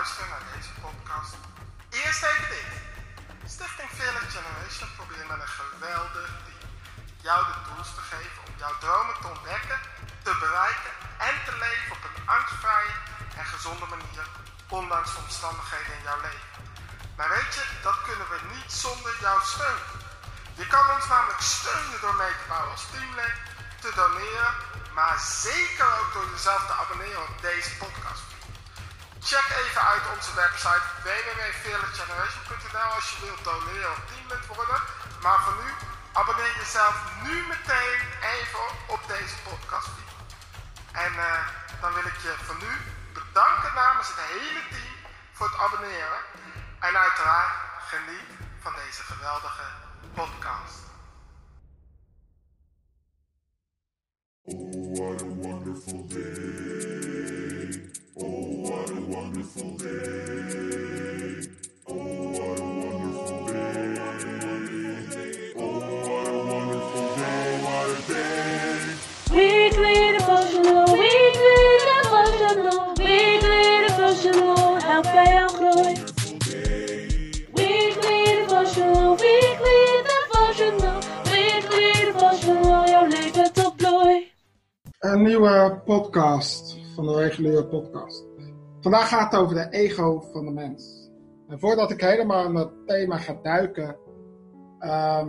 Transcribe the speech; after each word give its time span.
luisteren 0.00 0.34
naar 0.34 0.46
deze 0.56 0.72
podcast. 0.86 1.32
Eerst 2.02 2.22
even 2.30 2.48
dit. 2.56 2.70
Stichting 3.54 3.92
Village 4.00 4.30
Generation 4.36 4.90
probeert 4.98 5.28
met 5.32 5.40
een 5.44 5.54
geweldig 5.62 6.30
team 6.46 6.64
jou 7.26 7.38
de 7.50 7.56
tools 7.66 7.90
te 7.98 8.04
geven 8.12 8.40
om 8.46 8.54
jouw 8.62 8.76
dromen 8.84 9.16
te 9.20 9.28
ontdekken, 9.34 9.80
te 10.26 10.32
bereiken 10.44 10.92
en 11.28 11.36
te 11.46 11.54
leven 11.64 11.90
op 11.96 12.02
een 12.08 12.18
angstvrije 12.36 12.94
en 13.40 13.46
gezonde 13.54 13.86
manier, 13.94 14.26
ondanks 14.78 15.10
de 15.14 15.20
omstandigheden 15.26 15.94
in 15.98 16.06
jouw 16.08 16.20
leven. 16.28 16.50
Maar 17.16 17.30
weet 17.36 17.52
je, 17.58 17.64
dat 17.86 17.98
kunnen 18.08 18.28
we 18.32 18.38
niet 18.54 18.70
zonder 18.84 19.14
jouw 19.26 19.40
steun. 19.52 19.84
Je 20.60 20.66
kan 20.74 20.86
ons 20.94 21.06
namelijk 21.14 21.42
steunen 21.56 22.00
door 22.04 22.16
mee 22.22 22.34
te 22.40 22.46
bouwen 22.52 22.72
als 22.76 22.86
teamlid, 22.92 23.36
te 23.82 23.90
doneren, 24.00 24.52
maar 24.98 25.18
zeker 25.46 25.88
ook 25.98 26.10
door 26.12 26.28
jezelf 26.34 26.62
te 26.66 26.74
abonneren 26.82 27.22
op 27.28 27.36
deze 27.48 27.70
podcast. 27.82 27.99
Check 29.30 29.50
even 29.62 29.82
uit 29.92 30.02
onze 30.14 30.32
website 30.34 30.86
www.fearlessgeneration.nl 31.06 32.90
als 32.98 33.06
je 33.10 33.16
wilt 33.26 33.44
doneren 33.44 33.90
of 33.90 34.00
teamlid 34.10 34.46
worden. 34.46 34.80
Maar 35.22 35.40
voor 35.44 35.56
nu, 35.62 35.70
abonneer 36.12 36.54
jezelf 36.62 36.96
nu 37.26 37.34
meteen 37.54 38.00
even 38.36 38.66
op 38.94 39.02
deze 39.14 39.36
podcast. 39.48 39.94
En 41.04 41.12
uh, 41.12 41.46
dan 41.80 41.92
wil 41.96 42.06
ik 42.12 42.18
je 42.26 42.34
voor 42.46 42.58
nu 42.64 42.72
bedanken 43.18 43.72
namens 43.74 44.08
het 44.08 44.20
hele 44.34 44.62
team 44.72 44.94
voor 45.32 45.46
het 45.50 45.58
abonneren. 45.64 46.20
En 46.86 46.94
uiteraard 47.06 47.54
geniet 47.92 48.30
van 48.62 48.72
deze 48.82 49.02
geweldige 49.02 49.66
podcast. 50.14 50.78
Oh, 54.42 54.98
what 54.98 55.22
a 55.22 55.24
wonderful 55.24 56.06
day. 56.06 56.79
Oh, 59.40 59.46
what 62.36 62.58
a 62.58 62.62
wonderful 62.62 63.46
day. 63.46 63.96
Oh, 63.96 64.34
what 64.44 64.48
a 64.48 64.52
wonderful 64.52 65.06
day. 65.08 65.52
Oh, 65.56 65.80
what 66.08 66.28
a 66.28 66.36
wonderful 66.50 67.06
day. 67.16 67.46
What 67.64 67.88
a 67.88 68.02
day. 68.12 68.76
Weekly 69.32 69.98
devotional, 70.18 70.84
weekly 70.92 71.60
devotional, 71.88 72.92
weekly 72.94 73.64
devotional, 73.86 74.80
help 74.80 75.02
bij 75.04 75.32
jouw 75.32 75.48
groei. 75.48 75.94
Weekly 77.54 78.24
devotional, 78.40 79.16
weekly 79.16 80.02
devotional, 80.10 81.00
weekly 81.30 81.92
devotional, 82.12 82.88
jouw 82.88 83.06
leven 83.06 83.52
tot 83.52 83.76
bloei. 83.76 84.32
Een 84.98 85.22
nieuwe 85.22 85.80
podcast 85.84 86.76
van 86.94 87.06
de 87.06 87.14
reguliere 87.14 87.64
podcast. 87.64 88.29
Vandaag 88.80 89.08
gaat 89.08 89.32
het 89.32 89.40
over 89.40 89.54
de 89.54 89.68
ego 89.70 90.20
van 90.32 90.44
de 90.44 90.50
mens. 90.50 91.10
En 91.48 91.58
voordat 91.58 91.90
ik 91.90 92.00
helemaal 92.00 92.44
in 92.44 92.54
het 92.54 92.86
thema 92.86 93.16
ga 93.16 93.38
duiken, 93.42 93.96
ehm, 94.78 95.28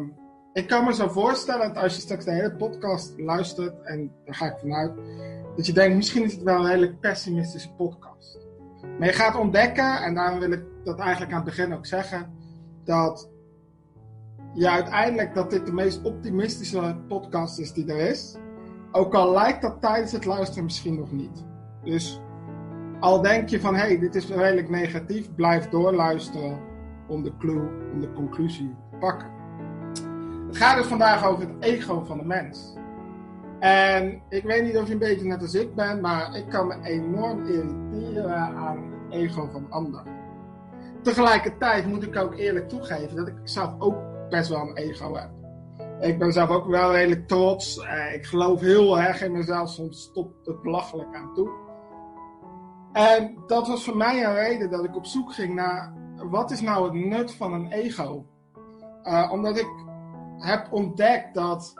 ik 0.53 0.67
kan 0.67 0.85
me 0.85 0.93
zo 0.93 1.07
voorstellen 1.07 1.73
dat 1.73 1.83
als 1.83 1.95
je 1.95 2.01
straks 2.01 2.25
de 2.25 2.31
hele 2.31 2.55
podcast 2.55 3.19
luistert, 3.19 3.81
en 3.81 4.11
daar 4.25 4.35
ga 4.35 4.45
ik 4.45 4.59
vanuit, 4.59 4.91
dat 5.55 5.65
je 5.65 5.73
denkt, 5.73 5.95
misschien 5.95 6.23
is 6.23 6.33
het 6.33 6.43
wel 6.43 6.59
een 6.59 6.69
hele 6.69 6.95
pessimistische 6.95 7.73
podcast. 7.73 8.47
Maar 8.99 9.07
je 9.07 9.13
gaat 9.13 9.35
ontdekken, 9.35 10.01
en 10.03 10.15
daarom 10.15 10.39
wil 10.39 10.51
ik 10.51 10.63
dat 10.83 10.99
eigenlijk 10.99 11.31
aan 11.31 11.45
het 11.45 11.55
begin 11.55 11.73
ook 11.73 11.85
zeggen, 11.85 12.33
dat 12.83 13.29
je 14.53 14.69
uiteindelijk 14.69 15.35
dat 15.35 15.49
dit 15.49 15.65
de 15.65 15.73
meest 15.73 16.01
optimistische 16.03 16.97
podcast 17.07 17.59
is 17.59 17.73
die 17.73 17.91
er 17.91 18.09
is. 18.09 18.35
Ook 18.91 19.13
al 19.13 19.31
lijkt 19.31 19.61
dat 19.61 19.81
tijdens 19.81 20.11
het 20.11 20.25
luisteren 20.25 20.63
misschien 20.63 20.95
nog 20.95 21.11
niet. 21.11 21.45
Dus 21.83 22.21
al 23.01 23.21
denk 23.21 23.49
je 23.49 23.59
van, 23.59 23.75
hé, 23.75 23.81
hey, 23.81 23.99
dit 23.99 24.15
is 24.15 24.29
redelijk 24.29 24.69
negatief, 24.69 25.35
blijf 25.35 25.69
doorluisteren 25.69 26.59
om 27.07 27.23
de 27.23 27.37
clue, 27.37 27.69
om 27.93 27.99
de 27.99 28.13
conclusie 28.13 28.75
te 28.91 28.97
pakken. 28.97 29.27
Het 30.47 30.57
gaat 30.57 30.77
dus 30.77 30.87
vandaag 30.87 31.25
over 31.25 31.47
het 31.47 31.55
ego 31.59 32.03
van 32.03 32.17
de 32.17 32.25
mens. 32.25 32.73
En 33.59 34.21
ik 34.29 34.43
weet 34.43 34.63
niet 34.63 34.77
of 34.77 34.87
je 34.87 34.93
een 34.93 34.99
beetje 34.99 35.25
net 35.27 35.41
als 35.41 35.53
ik 35.53 35.75
bent, 35.75 36.01
maar 36.01 36.35
ik 36.35 36.49
kan 36.49 36.67
me 36.67 36.75
enorm 36.83 37.45
irriteren 37.45 38.35
aan 38.35 38.77
het 38.77 39.13
ego 39.13 39.49
van 39.51 39.65
anderen. 39.69 40.05
Tegelijkertijd 41.01 41.85
moet 41.85 42.03
ik 42.03 42.17
ook 42.17 42.37
eerlijk 42.37 42.69
toegeven 42.69 43.15
dat 43.15 43.27
ik 43.27 43.35
zelf 43.43 43.73
ook 43.79 43.95
best 44.29 44.49
wel 44.49 44.61
een 44.61 44.75
ego 44.77 45.15
heb. 45.15 45.29
Ik 45.99 46.19
ben 46.19 46.31
zelf 46.31 46.49
ook 46.49 46.67
wel 46.67 46.91
redelijk 46.91 47.27
trots. 47.27 47.79
Eh, 47.79 48.13
Ik 48.13 48.25
geloof 48.25 48.59
heel 48.59 48.99
erg 48.99 49.21
in 49.21 49.31
mezelf. 49.31 49.69
Soms 49.69 50.01
stopt 50.01 50.45
het 50.45 50.61
belachelijk 50.61 51.15
aan 51.15 51.33
toe. 51.33 51.49
En 52.93 53.37
dat 53.47 53.67
was 53.67 53.83
voor 53.83 53.97
mij 53.97 54.25
een 54.25 54.33
reden 54.33 54.69
dat 54.69 54.83
ik 54.83 54.95
op 54.95 55.05
zoek 55.05 55.33
ging 55.33 55.53
naar 55.53 55.93
wat 56.15 56.51
is 56.51 56.61
nou 56.61 56.83
het 56.83 57.05
nut 57.05 57.33
van 57.33 57.53
een 57.53 57.71
ego? 57.71 58.25
Eh, 59.03 59.29
omdat 59.31 59.57
ik 59.57 59.69
heb 60.37 60.67
ontdekt 60.71 61.33
dat 61.33 61.73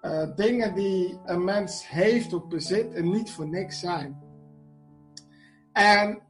eh, 0.00 0.26
dingen 0.36 0.74
die 0.74 1.18
een 1.24 1.44
mens 1.44 1.88
heeft 1.88 2.32
of 2.32 2.46
bezit 2.46 2.94
er 2.94 3.02
niet 3.02 3.30
voor 3.30 3.48
niks 3.48 3.80
zijn. 3.80 4.20
En 5.72 6.22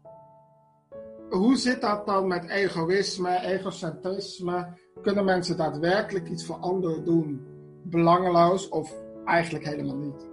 hoe 1.31 1.57
zit 1.57 1.81
dat 1.81 2.07
dan 2.07 2.27
met 2.27 2.49
egoïsme, 2.49 3.41
egocentrisme? 3.41 4.69
Kunnen 5.03 5.25
mensen 5.25 5.57
daadwerkelijk 5.57 6.29
iets 6.29 6.47
voor 6.47 6.57
anderen 6.57 7.05
doen, 7.05 7.47
belangeloos 7.83 8.69
of 8.69 8.95
eigenlijk 9.25 9.65
helemaal 9.65 9.97
niet? 9.97 10.29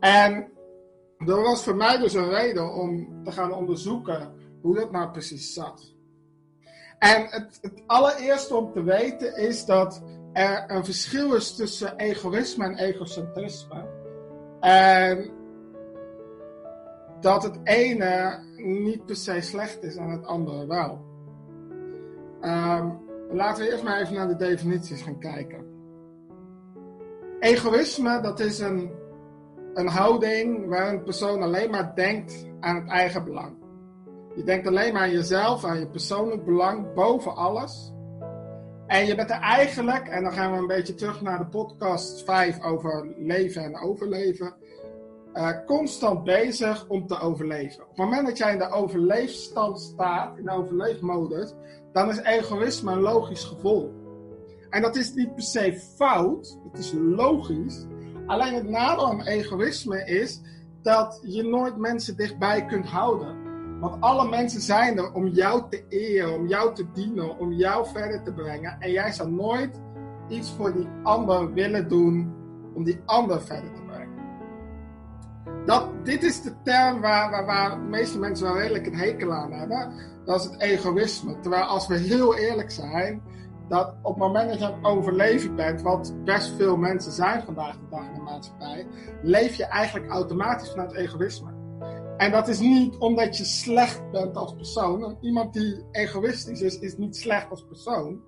En 0.00 0.48
dat 1.18 1.40
was 1.40 1.64
voor 1.64 1.76
mij 1.76 1.98
dus 1.98 2.14
een 2.14 2.28
reden 2.28 2.74
om 2.74 3.22
te 3.24 3.32
gaan 3.32 3.52
onderzoeken 3.52 4.32
hoe 4.60 4.74
dat 4.74 4.90
nou 4.90 5.10
precies 5.10 5.52
zat. 5.52 5.94
En 6.98 7.26
het, 7.28 7.82
allereerste 7.86 8.56
om 8.56 8.72
te 8.72 8.82
weten 8.82 9.36
is 9.36 9.64
dat 9.64 10.02
er 10.32 10.64
een 10.66 10.84
verschil 10.84 11.34
is 11.34 11.54
tussen 11.56 11.96
egoïsme 11.96 12.64
en 12.64 12.76
egocentrisme. 12.76 13.84
En 14.60 15.30
dat 17.20 17.42
het 17.42 17.58
ene 17.62 18.38
niet 18.56 19.06
per 19.06 19.16
se 19.16 19.40
slecht 19.40 19.82
is 19.82 19.96
en 19.96 20.10
het 20.10 20.26
andere 20.26 20.66
wel. 20.66 21.04
Ehm, 22.40 22.90
laten 23.30 23.64
we 23.64 23.70
eerst 23.70 23.84
maar 23.84 24.00
even 24.00 24.14
naar 24.14 24.28
de 24.28 24.36
definities 24.36 25.02
gaan 25.02 25.18
kijken. 25.18 25.64
Egoïsme, 27.40 28.20
dat 28.20 28.40
is 28.40 28.58
een, 28.58 28.90
een 29.76 29.88
houding 29.88 30.68
waar 30.68 30.92
een 30.92 31.02
persoon 31.02 31.42
alleen 31.42 31.70
maar 31.70 31.94
denkt 31.94 32.46
aan 32.60 32.74
het 32.74 32.88
eigen 32.88 33.24
belang. 33.24 33.56
Je 34.34 34.42
denkt 34.42 34.66
alleen 34.66 34.92
maar 34.92 35.02
aan 35.02 35.10
jezelf, 35.10 35.64
aan 35.64 35.78
je 35.78 35.86
persoonlijk 35.86 36.44
belang 36.44 36.94
boven 36.94 37.34
alles. 37.34 37.92
En 38.86 39.06
je 39.06 39.14
bent 39.14 39.30
er 39.30 39.40
eigenlijk, 39.40 40.08
en 40.08 40.22
dan 40.22 40.32
gaan 40.32 40.52
we 40.52 40.58
een 40.58 40.66
beetje 40.66 40.94
terug 40.94 41.20
naar 41.20 41.38
de 41.38 41.46
podcast 41.46 42.24
5 42.24 42.62
over 42.62 43.14
leven 43.16 43.64
en 43.64 43.80
overleven, 43.80 44.54
uh, 45.34 45.64
constant 45.66 46.24
bezig 46.24 46.88
om 46.88 47.06
te 47.06 47.20
overleven. 47.20 47.82
Op 47.82 47.88
het 47.88 47.98
moment 47.98 48.26
dat 48.26 48.38
jij 48.38 48.52
in 48.52 48.58
de 48.58 48.70
overleefstand 48.70 49.80
staat, 49.80 50.38
in 50.38 50.44
de 50.44 50.52
overleefmodus, 50.52 51.54
dan 51.92 52.08
is 52.08 52.18
egoïsme 52.18 52.92
een 52.92 53.00
logisch 53.00 53.44
gevolg. 53.44 53.90
En 54.70 54.82
dat 54.82 54.96
is 54.96 55.14
niet 55.14 55.34
per 55.34 55.44
se 55.44 55.80
fout, 55.96 56.58
het 56.70 56.78
is 56.78 56.92
logisch. 56.92 57.86
Alleen 58.26 58.54
het 58.54 58.68
nadeel 58.68 59.08
aan 59.08 59.22
egoïsme 59.22 60.04
is 60.04 60.40
dat 60.82 61.20
je 61.22 61.42
nooit 61.42 61.76
mensen 61.76 62.16
dichtbij 62.16 62.66
kunt 62.66 62.86
houden. 62.86 63.44
Want 63.80 64.00
alle 64.00 64.28
mensen 64.28 64.60
zijn 64.60 64.98
er 64.98 65.12
om 65.12 65.26
jou 65.26 65.62
te 65.70 65.84
eren, 65.88 66.34
om 66.34 66.46
jou 66.46 66.74
te 66.74 66.86
dienen, 66.92 67.38
om 67.38 67.52
jou 67.52 67.86
verder 67.86 68.22
te 68.22 68.32
brengen. 68.32 68.76
En 68.80 68.90
jij 68.90 69.12
zal 69.12 69.28
nooit 69.28 69.80
iets 70.28 70.52
voor 70.52 70.72
die 70.72 70.88
ander 71.02 71.52
willen 71.52 71.88
doen 71.88 72.34
om 72.74 72.84
die 72.84 73.00
ander 73.04 73.42
verder 73.42 73.72
te 73.72 73.82
brengen. 73.82 74.14
Dat, 75.66 75.88
dit 76.04 76.22
is 76.22 76.42
de 76.42 76.52
term 76.62 77.00
waar, 77.00 77.30
waar, 77.30 77.46
waar 77.46 77.70
de 77.70 77.76
meeste 77.76 78.18
mensen 78.18 78.46
wel 78.46 78.58
redelijk 78.58 78.86
een 78.86 78.96
hekel 78.96 79.32
aan 79.32 79.52
hebben. 79.52 79.92
Dat 80.24 80.40
is 80.40 80.44
het 80.50 80.60
egoïsme. 80.60 81.40
Terwijl 81.40 81.64
als 81.64 81.86
we 81.86 81.96
heel 81.96 82.36
eerlijk 82.36 82.70
zijn, 82.70 83.22
dat 83.68 83.94
op 84.02 84.14
het 84.14 84.22
moment 84.22 84.48
dat 84.48 84.58
je 84.58 84.64
aan 84.64 84.74
het 84.74 84.84
overleven 84.84 85.54
bent, 85.54 85.82
wat 85.82 86.14
best 86.24 86.56
veel 86.56 86.76
mensen 86.76 87.12
zijn 87.12 87.42
vandaag 87.42 87.78
de 87.78 87.88
dag 87.90 88.06
in 88.06 88.14
de 88.14 88.20
maatschappij, 88.20 88.86
leef 89.22 89.56
je 89.56 89.64
eigenlijk 89.64 90.10
automatisch 90.10 90.70
vanuit 90.70 90.94
egoïsme. 90.94 91.54
En 92.16 92.30
dat 92.30 92.48
is 92.48 92.58
niet 92.58 92.96
omdat 92.96 93.36
je 93.36 93.44
slecht 93.44 94.10
bent 94.10 94.36
als 94.36 94.54
persoon. 94.54 95.18
Iemand 95.20 95.52
die 95.52 95.84
egoïstisch 95.90 96.60
is, 96.60 96.78
is 96.78 96.96
niet 96.96 97.16
slecht 97.16 97.50
als 97.50 97.64
persoon. 97.64 98.20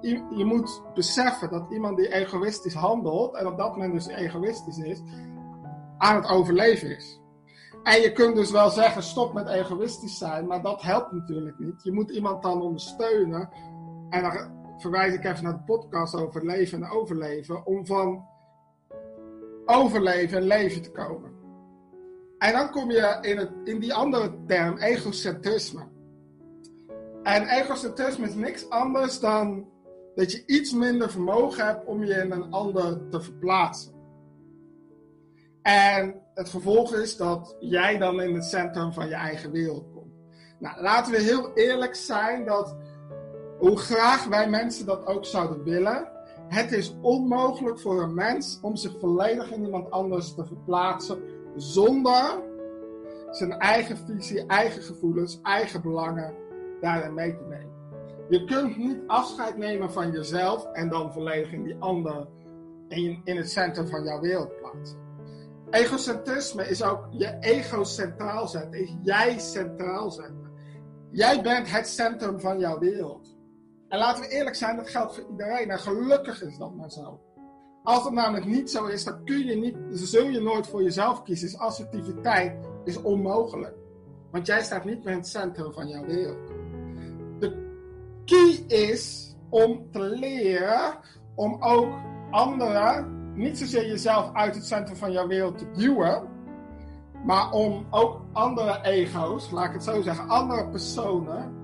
Je, 0.00 0.44
moet 0.44 0.82
beseffen 0.94 1.50
dat 1.50 1.70
iemand 1.70 1.96
die 1.96 2.12
egoïstisch 2.12 2.74
handelt, 2.74 3.36
en 3.36 3.46
op 3.46 3.56
dat 3.58 3.70
moment 3.70 3.92
dus 3.92 4.06
egoïstisch 4.06 4.78
is, 4.78 5.02
aan 5.98 6.16
het 6.16 6.28
overleven 6.28 6.96
is. 6.96 7.20
En 7.82 8.00
je 8.00 8.12
kunt 8.12 8.36
dus 8.36 8.50
wel 8.50 8.70
zeggen, 8.70 9.02
stop 9.02 9.32
met 9.32 9.48
egoïstisch 9.48 10.18
zijn, 10.18 10.46
maar 10.46 10.62
dat 10.62 10.82
helpt 10.82 11.12
natuurlijk 11.12 11.58
niet. 11.58 11.82
Je 11.82 11.92
moet 11.92 12.10
iemand 12.10 12.42
dan 12.42 12.62
ondersteunen. 12.62 13.48
En 14.10 14.52
verwijs 14.82 15.14
ik 15.14 15.24
even 15.24 15.44
naar 15.44 15.56
de 15.56 15.64
podcast 15.64 16.14
over 16.14 16.46
leven 16.46 16.82
en 16.82 16.90
overleven, 16.90 17.66
om 17.66 17.86
van 17.86 18.24
overleven 19.66 20.38
en 20.38 20.44
leven 20.44 20.82
te 20.82 20.90
komen. 20.90 21.30
En 22.38 22.52
dan 22.52 22.70
kom 22.70 22.90
je 22.90 23.18
in, 23.20 23.38
het, 23.38 23.50
in 23.64 23.78
die 23.78 23.94
andere 23.94 24.32
term, 24.46 24.78
egocentrisme. 24.78 25.82
En 27.22 27.48
egocentrisme 27.48 28.26
is 28.26 28.34
niks 28.34 28.70
anders 28.70 29.20
dan 29.20 29.68
dat 30.14 30.32
je 30.32 30.42
iets 30.46 30.72
minder 30.72 31.10
vermogen 31.10 31.66
hebt 31.66 31.86
om 31.86 32.04
je 32.04 32.14
in 32.14 32.30
een 32.30 32.50
ander 32.50 33.08
te 33.08 33.20
verplaatsen. 33.20 33.92
En 35.62 36.22
het 36.34 36.48
gevolg 36.48 36.94
is 36.94 37.16
dat 37.16 37.56
jij 37.60 37.98
dan 37.98 38.20
in 38.20 38.34
het 38.34 38.44
centrum 38.44 38.92
van 38.92 39.08
je 39.08 39.14
eigen 39.14 39.50
wereld 39.50 39.90
komt. 39.94 40.12
Nou, 40.58 40.82
laten 40.82 41.12
we 41.12 41.20
heel 41.20 41.52
eerlijk 41.54 41.94
zijn 41.94 42.44
dat 42.44 42.76
hoe 43.62 43.78
graag 43.78 44.26
wij 44.26 44.48
mensen 44.48 44.86
dat 44.86 45.06
ook 45.06 45.24
zouden 45.24 45.64
willen, 45.64 46.08
het 46.48 46.72
is 46.72 46.94
onmogelijk 47.00 47.80
voor 47.80 48.02
een 48.02 48.14
mens 48.14 48.58
om 48.62 48.76
zich 48.76 48.98
volledig 49.00 49.50
in 49.50 49.64
iemand 49.64 49.90
anders 49.90 50.34
te 50.34 50.46
verplaatsen 50.46 51.22
zonder 51.56 52.42
zijn 53.30 53.52
eigen 53.52 53.96
visie, 53.96 54.46
eigen 54.46 54.82
gevoelens, 54.82 55.38
eigen 55.42 55.82
belangen 55.82 56.34
daarin 56.80 57.14
mee 57.14 57.36
te 57.36 57.42
nemen. 57.42 57.72
Je 58.28 58.44
kunt 58.44 58.76
niet 58.76 58.98
afscheid 59.06 59.56
nemen 59.56 59.92
van 59.92 60.12
jezelf 60.12 60.72
en 60.72 60.88
dan 60.88 61.12
volledig 61.12 61.52
in 61.52 61.62
die 61.62 61.76
ander 61.78 62.26
in, 62.88 63.20
in 63.24 63.36
het 63.36 63.50
centrum 63.50 63.88
van 63.88 64.04
jouw 64.04 64.20
wereld 64.20 64.56
plaatsen. 64.60 64.98
Egocentrisme 65.70 66.68
is 66.68 66.82
ook 66.82 67.06
je 67.10 67.36
ego 67.40 67.84
centraal 67.84 68.48
zetten, 68.48 68.80
is 68.80 68.94
jij 69.02 69.38
centraal 69.38 70.10
zetten. 70.10 70.50
Jij 71.10 71.42
bent 71.42 71.70
het 71.70 71.88
centrum 71.88 72.40
van 72.40 72.58
jouw 72.58 72.78
wereld. 72.78 73.31
En 73.92 73.98
laten 73.98 74.22
we 74.22 74.28
eerlijk 74.28 74.56
zijn, 74.56 74.76
dat 74.76 74.88
geldt 74.88 75.14
voor 75.14 75.24
iedereen. 75.30 75.70
En 75.70 75.78
gelukkig 75.78 76.42
is 76.42 76.58
dat 76.58 76.74
maar 76.74 76.90
zo. 76.90 77.20
Als 77.82 78.04
het 78.04 78.12
namelijk 78.12 78.46
niet 78.46 78.70
zo 78.70 78.86
is, 78.86 79.04
dan 79.04 79.24
kun 79.24 79.46
je 79.46 79.56
niet, 79.56 79.76
zul 79.90 80.26
je 80.26 80.40
nooit 80.40 80.66
voor 80.66 80.82
jezelf 80.82 81.22
kiezen. 81.22 81.48
Dus 81.50 81.58
assertiviteit 81.58 82.68
is 82.84 83.02
onmogelijk. 83.02 83.74
Want 84.30 84.46
jij 84.46 84.62
staat 84.62 84.84
niet 84.84 85.04
meer 85.04 85.12
in 85.12 85.18
het 85.18 85.28
centrum 85.28 85.72
van 85.72 85.88
jouw 85.88 86.04
wereld. 86.04 86.48
De 87.38 87.74
key 88.24 88.78
is 88.78 89.34
om 89.48 89.90
te 89.90 90.00
leren 90.00 90.98
om 91.34 91.62
ook 91.62 91.92
anderen, 92.30 93.20
niet 93.34 93.58
zozeer 93.58 93.86
jezelf 93.86 94.30
uit 94.32 94.54
het 94.54 94.66
centrum 94.66 94.96
van 94.96 95.12
jouw 95.12 95.26
wereld 95.26 95.58
te 95.58 95.70
duwen, 95.70 96.28
maar 97.24 97.50
om 97.50 97.86
ook 97.90 98.20
andere 98.32 98.78
ego's, 98.82 99.50
laat 99.50 99.66
ik 99.66 99.72
het 99.72 99.84
zo 99.84 100.02
zeggen, 100.02 100.28
andere 100.28 100.68
personen 100.68 101.61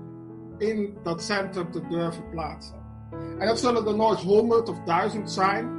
in 0.59 0.97
dat 1.03 1.23
centrum 1.23 1.71
te 1.71 1.87
durven 1.87 2.29
plaatsen. 2.29 2.75
En 3.37 3.47
dat 3.47 3.59
zullen 3.59 3.87
er 3.87 3.95
nooit 3.95 4.19
honderd 4.19 4.69
of 4.69 4.79
duizend 4.79 5.31
zijn. 5.31 5.77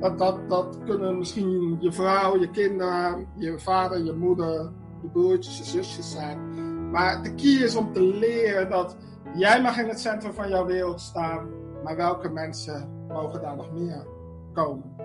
Dat, 0.00 0.18
dat, 0.18 0.48
dat 0.48 0.78
kunnen 0.84 1.18
misschien 1.18 1.76
je 1.80 1.92
vrouw, 1.92 2.38
je 2.38 2.50
kinderen, 2.50 3.26
je 3.36 3.58
vader, 3.58 4.04
je 4.04 4.12
moeder, 4.12 4.70
je 5.02 5.08
broertjes, 5.08 5.58
je 5.58 5.64
zusjes 5.64 6.10
zijn. 6.10 6.60
Maar 6.90 7.22
de 7.22 7.34
key 7.34 7.64
is 7.64 7.76
om 7.76 7.92
te 7.92 8.02
leren 8.02 8.70
dat 8.70 8.96
jij 9.34 9.62
mag 9.62 9.78
in 9.78 9.88
het 9.88 10.00
centrum 10.00 10.32
van 10.32 10.48
jouw 10.48 10.66
wereld 10.66 11.00
staan, 11.00 11.48
maar 11.84 11.96
welke 11.96 12.28
mensen 12.28 13.06
mogen 13.08 13.40
daar 13.40 13.56
nog 13.56 13.72
meer 13.72 14.06
komen. 14.52 14.96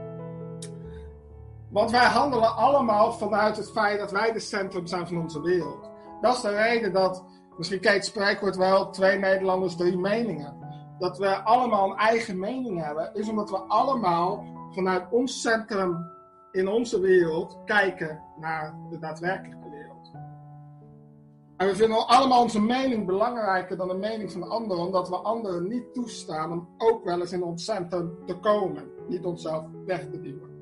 Want 1.69 1.91
wij 1.91 2.05
handelen 2.05 2.55
allemaal 2.55 3.13
vanuit 3.13 3.57
het 3.57 3.71
feit 3.71 3.99
dat 3.99 4.11
wij 4.11 4.31
de 4.31 4.39
centrum 4.39 4.87
zijn 4.87 5.07
van 5.07 5.17
onze 5.17 5.41
wereld. 5.41 5.89
Dat 6.21 6.35
is 6.35 6.41
de 6.41 6.49
reden 6.49 6.93
dat, 6.93 7.23
misschien 7.57 7.79
het 7.81 8.05
spreekwoord 8.05 8.55
wel, 8.55 8.89
twee 8.89 9.17
Nederlanders, 9.17 9.75
drie 9.75 9.97
meningen. 9.97 10.65
Dat 10.99 11.17
we 11.17 11.43
allemaal 11.43 11.91
een 11.91 11.97
eigen 11.97 12.39
mening 12.39 12.83
hebben, 12.83 13.13
is 13.13 13.29
omdat 13.29 13.49
we 13.49 13.57
allemaal 13.57 14.45
vanuit 14.71 15.03
ons 15.11 15.41
centrum 15.41 16.15
in 16.51 16.67
onze 16.67 16.99
wereld 16.99 17.57
kijken 17.65 18.21
naar 18.39 18.75
de 18.89 18.99
daadwerkelijke 18.99 19.69
wereld. 19.69 20.11
En 21.57 21.67
we 21.67 21.75
vinden 21.75 22.07
allemaal 22.07 22.41
onze 22.41 22.61
mening 22.61 23.05
belangrijker 23.05 23.77
dan 23.77 23.87
de 23.87 23.93
mening 23.93 24.31
van 24.31 24.41
de 24.41 24.47
ander, 24.47 24.77
omdat 24.77 25.09
we 25.09 25.15
anderen 25.15 25.67
niet 25.67 25.93
toestaan 25.93 26.51
om 26.51 26.67
ook 26.77 27.03
wel 27.03 27.19
eens 27.19 27.31
in 27.31 27.43
ons 27.43 27.65
centrum 27.65 28.17
te 28.25 28.39
komen, 28.39 28.91
niet 29.07 29.25
onszelf 29.25 29.65
weg 29.85 29.99
te 29.99 30.21
duwen. 30.21 30.55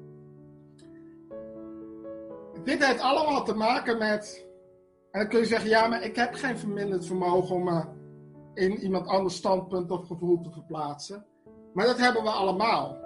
Dit 2.63 2.85
heeft 2.85 3.01
allemaal 3.01 3.43
te 3.43 3.55
maken 3.55 3.97
met, 3.97 4.44
en 5.15 5.21
dan 5.21 5.29
kun 5.29 5.39
je 5.39 5.45
zeggen, 5.45 5.69
ja, 5.69 5.87
maar 5.87 6.03
ik 6.03 6.15
heb 6.15 6.33
geen 6.33 6.57
verminderd 6.57 7.05
vermogen 7.05 7.55
om 7.55 7.63
me 7.63 7.83
in 8.53 8.77
iemand 8.77 9.07
anders 9.07 9.35
standpunt 9.35 9.91
of 9.91 10.07
gevoel 10.07 10.41
te 10.41 10.51
verplaatsen. 10.51 11.25
Maar 11.73 11.85
dat 11.85 11.97
hebben 11.97 12.23
we 12.23 12.29
allemaal. 12.29 12.97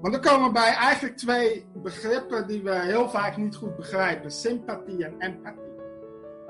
Want 0.00 0.12
dan 0.12 0.22
komen 0.22 0.52
bij 0.52 0.72
eigenlijk 0.72 1.16
twee 1.16 1.66
begrippen 1.82 2.46
die 2.46 2.62
we 2.62 2.74
heel 2.74 3.08
vaak 3.08 3.36
niet 3.36 3.56
goed 3.56 3.76
begrijpen: 3.76 4.30
sympathie 4.30 5.04
en 5.04 5.14
empathie. 5.18 5.76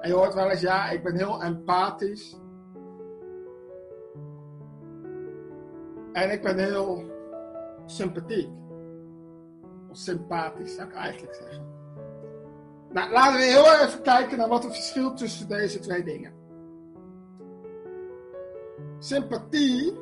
En 0.01 0.09
je 0.09 0.15
hoort 0.15 0.35
wel 0.35 0.51
eens, 0.51 0.61
ja, 0.61 0.91
ik 0.91 1.03
ben 1.03 1.17
heel 1.17 1.43
empathisch. 1.43 2.37
En 6.13 6.31
ik 6.31 6.43
ben 6.43 6.59
heel 6.59 7.05
sympathiek. 7.87 8.51
Of 9.91 9.97
sympathisch, 9.97 10.75
zou 10.75 10.89
ik 10.89 10.95
eigenlijk 10.95 11.35
zeggen. 11.35 11.78
Nou, 12.93 13.13
laten 13.13 13.39
we 13.39 13.45
heel 13.45 13.87
even 13.87 14.03
kijken 14.03 14.39
naar 14.39 14.49
wat 14.49 14.63
het 14.63 14.75
verschil 14.75 15.15
tussen 15.15 15.49
deze 15.49 15.79
twee 15.79 16.05
dingen. 16.05 16.33
Sympathie 18.99 19.97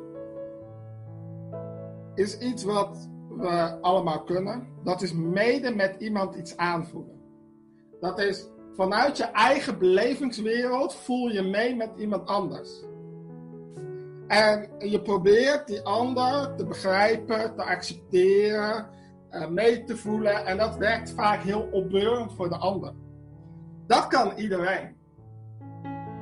is 2.14 2.38
iets 2.38 2.64
wat 2.64 3.08
we 3.28 3.78
allemaal 3.80 4.22
kunnen. 4.22 4.68
Dat 4.82 5.02
is 5.02 5.12
mede 5.12 5.74
met 5.74 5.96
iemand 5.98 6.34
iets 6.34 6.56
aanvoelen. 6.56 7.20
Dat 8.00 8.18
is 8.18 8.48
vanuit 8.74 9.16
je 9.16 9.24
eigen 9.24 9.78
belevingswereld 9.78 10.94
voel 10.94 11.28
je 11.28 11.42
mee 11.42 11.76
met 11.76 11.90
iemand 11.96 12.28
anders. 12.28 12.84
En 14.26 14.68
je 14.78 15.02
probeert 15.02 15.66
die 15.66 15.82
ander 15.82 16.54
te 16.56 16.64
begrijpen, 16.66 17.54
te 17.54 17.62
accepteren, 17.62 18.88
mee 19.50 19.84
te 19.84 19.96
voelen. 19.96 20.46
En 20.46 20.56
dat 20.56 20.76
werkt 20.76 21.10
vaak 21.10 21.42
heel 21.42 21.68
opbeurend 21.72 22.34
voor 22.34 22.48
de 22.48 22.56
ander. 22.56 22.92
Dat 23.86 24.06
kan 24.06 24.32
iedereen. 24.36 24.94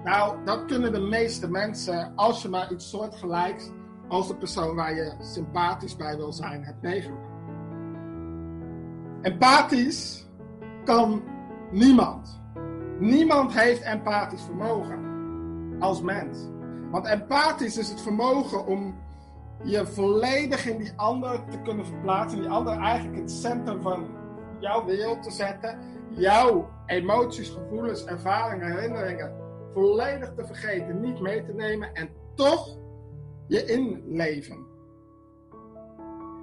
Nou, 0.05 0.45
dat 0.45 0.65
kunnen 0.65 0.93
de 0.93 1.01
meeste 1.01 1.51
mensen 1.51 2.13
als 2.15 2.43
je 2.43 2.49
maar 2.49 2.73
iets 2.73 2.91
soortgelijks 2.91 3.71
als 4.09 4.29
de 4.29 4.37
persoon 4.37 4.75
waar 4.75 4.95
je 4.95 5.15
sympathisch 5.19 5.97
bij 5.97 6.17
wil 6.17 6.33
zijn 6.33 6.65
hebt 6.65 6.83
meegemaakt. 6.83 7.33
Empathisch 9.23 10.29
kan 10.85 11.23
niemand. 11.71 12.43
Niemand 12.99 13.55
heeft 13.55 13.83
empathisch 13.83 14.43
vermogen 14.43 14.99
als 15.81 16.03
mens. 16.03 16.39
Want 16.91 17.07
empathisch 17.07 17.79
is 17.79 17.89
het 17.89 18.01
vermogen 18.01 18.67
om 18.67 18.95
je 19.63 19.87
volledig 19.87 20.67
in 20.67 20.79
die 20.79 20.93
ander 20.97 21.45
te 21.51 21.61
kunnen 21.61 21.87
verplaatsen. 21.87 22.41
Die 22.41 22.51
ander 22.51 22.79
eigenlijk 22.79 23.19
het 23.19 23.31
centrum 23.31 23.83
van 23.83 24.07
jouw 24.61 24.85
wereld 24.85 25.23
te 25.23 25.31
zetten. 25.31 25.79
Jouw 26.11 26.69
emoties, 26.87 27.49
gevoelens, 27.49 28.05
ervaringen, 28.05 28.73
herinneringen 28.73 29.43
volledig 29.73 30.35
te 30.35 30.47
vergeten, 30.47 31.01
niet 31.01 31.21
mee 31.21 31.45
te 31.45 31.53
nemen 31.53 31.95
en 31.95 32.09
toch 32.35 32.77
je 33.47 33.65
inleven. 33.65 34.67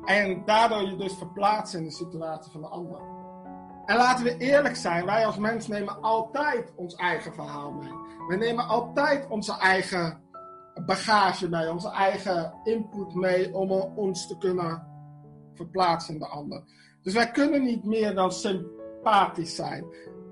En 0.05 0.41
daardoor 0.45 0.81
je 0.81 0.95
dus 0.95 1.13
verplaatsen 1.17 1.79
in 1.79 1.85
de 1.85 1.91
situatie 1.91 2.51
van 2.51 2.61
de 2.61 2.67
ander. 2.67 2.99
En 3.85 3.95
laten 3.95 4.23
we 4.23 4.37
eerlijk 4.37 4.75
zijn, 4.75 5.05
wij 5.05 5.25
als 5.25 5.37
mens 5.37 5.67
nemen 5.67 6.01
altijd 6.01 6.73
ons 6.75 6.95
eigen 6.95 7.33
verhaal 7.33 7.71
mee. 7.71 7.91
We 8.27 8.35
nemen 8.35 8.67
altijd 8.67 9.27
onze 9.29 9.57
eigen 9.57 10.21
bagage 10.85 11.49
mee, 11.49 11.71
onze 11.71 11.91
eigen 11.91 12.53
input 12.63 13.13
mee 13.13 13.53
om 13.55 13.71
ons 13.71 14.27
te 14.27 14.37
kunnen 14.37 14.87
verplaatsen 15.53 16.13
in 16.13 16.19
de 16.19 16.27
ander. 16.27 16.63
Dus 17.01 17.13
wij 17.13 17.31
kunnen 17.31 17.63
niet 17.63 17.85
meer 17.85 18.15
dan 18.15 18.31
sympathisch 18.31 19.55
zijn. 19.55 19.85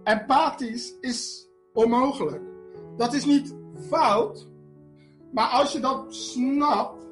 Empathisch 0.03 0.97
is 0.99 1.49
onmogelijk. 1.73 2.41
Dat 2.97 3.13
is 3.13 3.25
niet 3.25 3.55
fout, 3.89 4.49
maar 5.31 5.47
als 5.47 5.71
je 5.71 5.79
dat 5.79 6.15
snapt, 6.15 7.07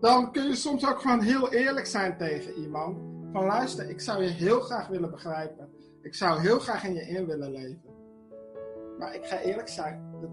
dan 0.00 0.32
kun 0.32 0.48
je 0.48 0.54
soms 0.54 0.86
ook 0.86 1.00
gewoon 1.00 1.20
heel 1.20 1.52
eerlijk 1.52 1.86
zijn 1.86 2.16
tegen 2.16 2.54
iemand. 2.54 2.98
Van 3.32 3.44
luister, 3.44 3.90
ik 3.90 4.00
zou 4.00 4.22
je 4.22 4.28
heel 4.28 4.60
graag 4.60 4.88
willen 4.88 5.10
begrijpen. 5.10 5.70
Ik 6.02 6.14
zou 6.14 6.40
heel 6.40 6.58
graag 6.58 6.84
in 6.84 6.94
je 6.94 7.08
in 7.08 7.26
willen 7.26 7.50
leven. 7.50 7.82
Maar 8.98 9.14
ik 9.14 9.24
ga 9.24 9.38
eerlijk 9.38 9.68
zijn, 9.68 10.10
dat 10.20 10.30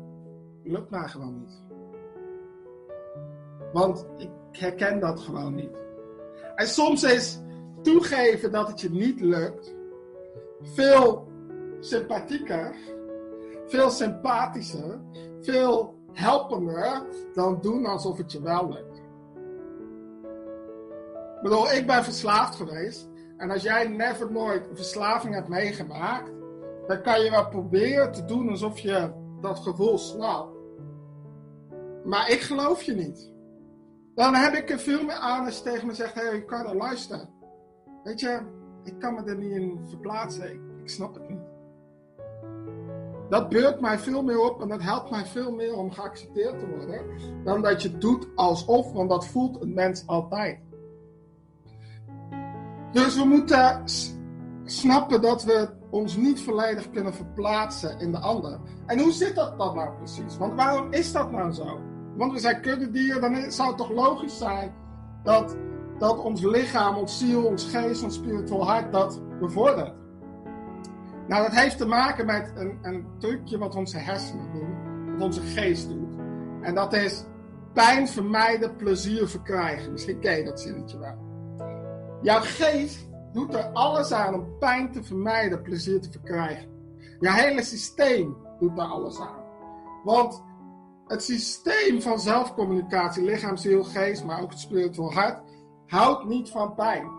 lukt 0.63 0.89
mij 0.89 1.07
gewoon 1.07 1.39
niet. 1.39 1.68
Want 3.73 4.07
ik 4.17 4.29
herken 4.51 4.99
dat 4.99 5.19
gewoon 5.19 5.55
niet. 5.55 5.77
En 6.55 6.67
soms 6.67 7.03
is 7.03 7.39
toegeven 7.81 8.51
dat 8.51 8.67
het 8.67 8.81
je 8.81 8.89
niet 8.89 9.21
lukt 9.21 9.75
veel 10.61 11.27
sympathieker, 11.79 12.75
veel 13.67 13.89
sympathischer, 13.89 14.99
veel 15.41 15.95
helpender 16.13 17.01
dan 17.33 17.59
doen 17.61 17.85
alsof 17.85 18.17
het 18.17 18.31
je 18.31 18.41
wel 18.41 18.69
lukt. 18.69 18.97
Ik 21.35 21.41
bedoel, 21.41 21.71
ik 21.71 21.88
ben 21.88 22.03
verslaafd 22.03 22.55
geweest. 22.55 23.09
En 23.38 23.51
als 23.51 23.61
jij 23.61 23.88
never 23.88 24.31
nooit 24.31 24.67
een 24.69 24.75
verslaving 24.75 25.33
hebt 25.33 25.47
meegemaakt, 25.47 26.31
dan 26.88 27.01
kan 27.01 27.21
je 27.21 27.29
wel 27.29 27.47
proberen 27.47 28.11
te 28.11 28.25
doen 28.25 28.49
alsof 28.49 28.79
je 28.79 29.11
dat 29.41 29.59
gevoel 29.59 29.97
snapt. 29.97 30.57
Maar 32.03 32.29
ik 32.29 32.41
geloof 32.41 32.81
je 32.81 32.93
niet. 32.93 33.31
Dan 34.16 34.36
heb 34.36 34.54
ik 34.54 34.80
veel 34.80 35.04
meer 35.04 35.16
aan 35.16 35.46
als 35.46 35.58
je 35.58 35.63
tegen 35.63 35.88
me 35.88 35.94
zegt: 35.94 36.13
Hé, 36.13 36.28
hey, 36.28 36.44
kan 36.46 36.66
er 36.66 36.75
luisteren. 36.75 37.30
Weet 38.04 38.20
je, 38.20 38.39
ik 38.84 39.00
kan 39.00 39.13
me 39.13 39.24
er 39.24 39.38
niet 39.38 39.51
in 39.51 39.80
verplaatsen. 39.88 40.51
Ik, 40.54 40.62
ik 40.82 40.89
snap 40.89 41.13
het 41.13 41.30
niet. 41.30 41.50
Dat 43.30 43.50
beurt 43.50 43.82
mij 43.82 44.00
veel 44.00 44.24
meer 44.24 44.42
op 44.42 44.62
en 44.62 44.68
dat 44.68 44.82
helpt 44.82 45.10
mij 45.10 45.25
veel 45.25 45.51
meer 45.51 45.75
om 45.75 45.92
geaccepteerd 45.92 46.60
te 46.60 46.68
worden. 46.68 47.06
Dan 47.44 47.62
dat 47.62 47.82
je 47.82 47.98
doet 47.98 48.28
alsof, 48.36 48.92
want 48.92 49.10
dat 49.10 49.28
voelt 49.28 49.62
een 49.62 49.74
mens 49.74 50.08
altijd. 50.08 50.60
Dus 52.92 53.16
we 53.16 53.25
moeten 53.25 53.84
snappen 54.63 55.22
dat 55.22 55.44
we 55.44 55.70
ons 55.89 56.16
niet 56.16 56.42
volledig 56.42 56.89
kunnen 56.89 57.13
verplaatsen 57.13 58.00
in 58.00 58.12
de 58.12 58.20
ander. 58.20 58.60
En 58.86 59.00
hoe 59.00 59.12
zit 59.12 59.36
dat 59.36 59.58
dan 59.58 59.75
nou 59.75 59.98
precies? 59.98 60.38
Want 60.38 60.54
waarom 60.54 60.94
is 60.94 61.12
dat 61.12 61.32
nou 61.32 61.51
zo? 61.51 61.80
Want 62.16 62.34
we 62.34 62.39
zijn 62.39 62.62
kuddedieren, 62.62 63.22
dan 63.22 63.51
zou 63.51 63.68
het 63.68 63.78
toch 63.78 63.92
logisch 63.92 64.38
zijn 64.38 64.74
dat, 65.24 65.58
dat 65.98 66.20
ons 66.20 66.42
lichaam, 66.42 66.96
ons 66.96 67.18
ziel, 67.18 67.46
ons 67.46 67.63
geest, 67.63 68.04
ons 68.04 68.16
spiritueel 68.16 68.66
hart 68.66 68.92
dat 68.92 69.22
bevordert. 69.39 69.94
Nou, 71.28 71.44
dat 71.44 71.60
heeft 71.60 71.78
te 71.78 71.86
maken 71.86 72.25
met 72.25 72.51
een, 72.56 72.80
een 72.82 73.06
trucje 73.18 73.58
wat 73.58 73.75
onze 73.75 73.98
hersenen 73.98 74.51
doen, 74.54 75.12
wat 75.12 75.22
onze 75.22 75.42
geest 75.42 75.89
doet. 75.89 76.16
En 76.62 76.75
dat 76.75 76.94
is 76.94 77.25
pijn 77.74 78.08
vermijden, 78.08 78.75
plezier 78.75 79.28
verkrijgen. 79.28 79.92
Misschien 79.92 80.20
ken 80.20 80.38
je 80.38 80.44
dat 80.44 80.62
zinnetje 80.62 81.00
wel. 81.00 81.18
Jouw 82.22 82.42
geest 82.42 83.10
doet 83.34 83.54
er 83.54 83.63
alles 83.63 84.12
aan 84.12 84.34
om 84.34 84.58
pijn 84.60 84.92
te 84.92 85.04
vermijden, 85.04 85.62
plezier 85.62 86.01
te 86.01 86.12
verkrijgen. 86.12 86.68
Jouw 87.20 87.34
hele 87.34 87.63
systeem 87.63 88.38
doet 88.60 88.75
daar 88.75 88.88
alles 88.88 89.20
aan. 89.20 89.44
Want 90.04 90.44
het 91.10 91.24
systeem 91.24 92.01
van 92.01 92.20
zelfcommunicatie, 92.20 93.24
lichaam, 93.24 93.58
ziel, 93.58 93.84
geest, 93.84 94.24
maar 94.24 94.42
ook 94.42 94.50
het 94.50 94.60
spiritueel 94.60 95.13
hart, 95.13 95.42
houdt 95.86 96.25
niet 96.25 96.50
van 96.50 96.75
pijn. 96.75 97.10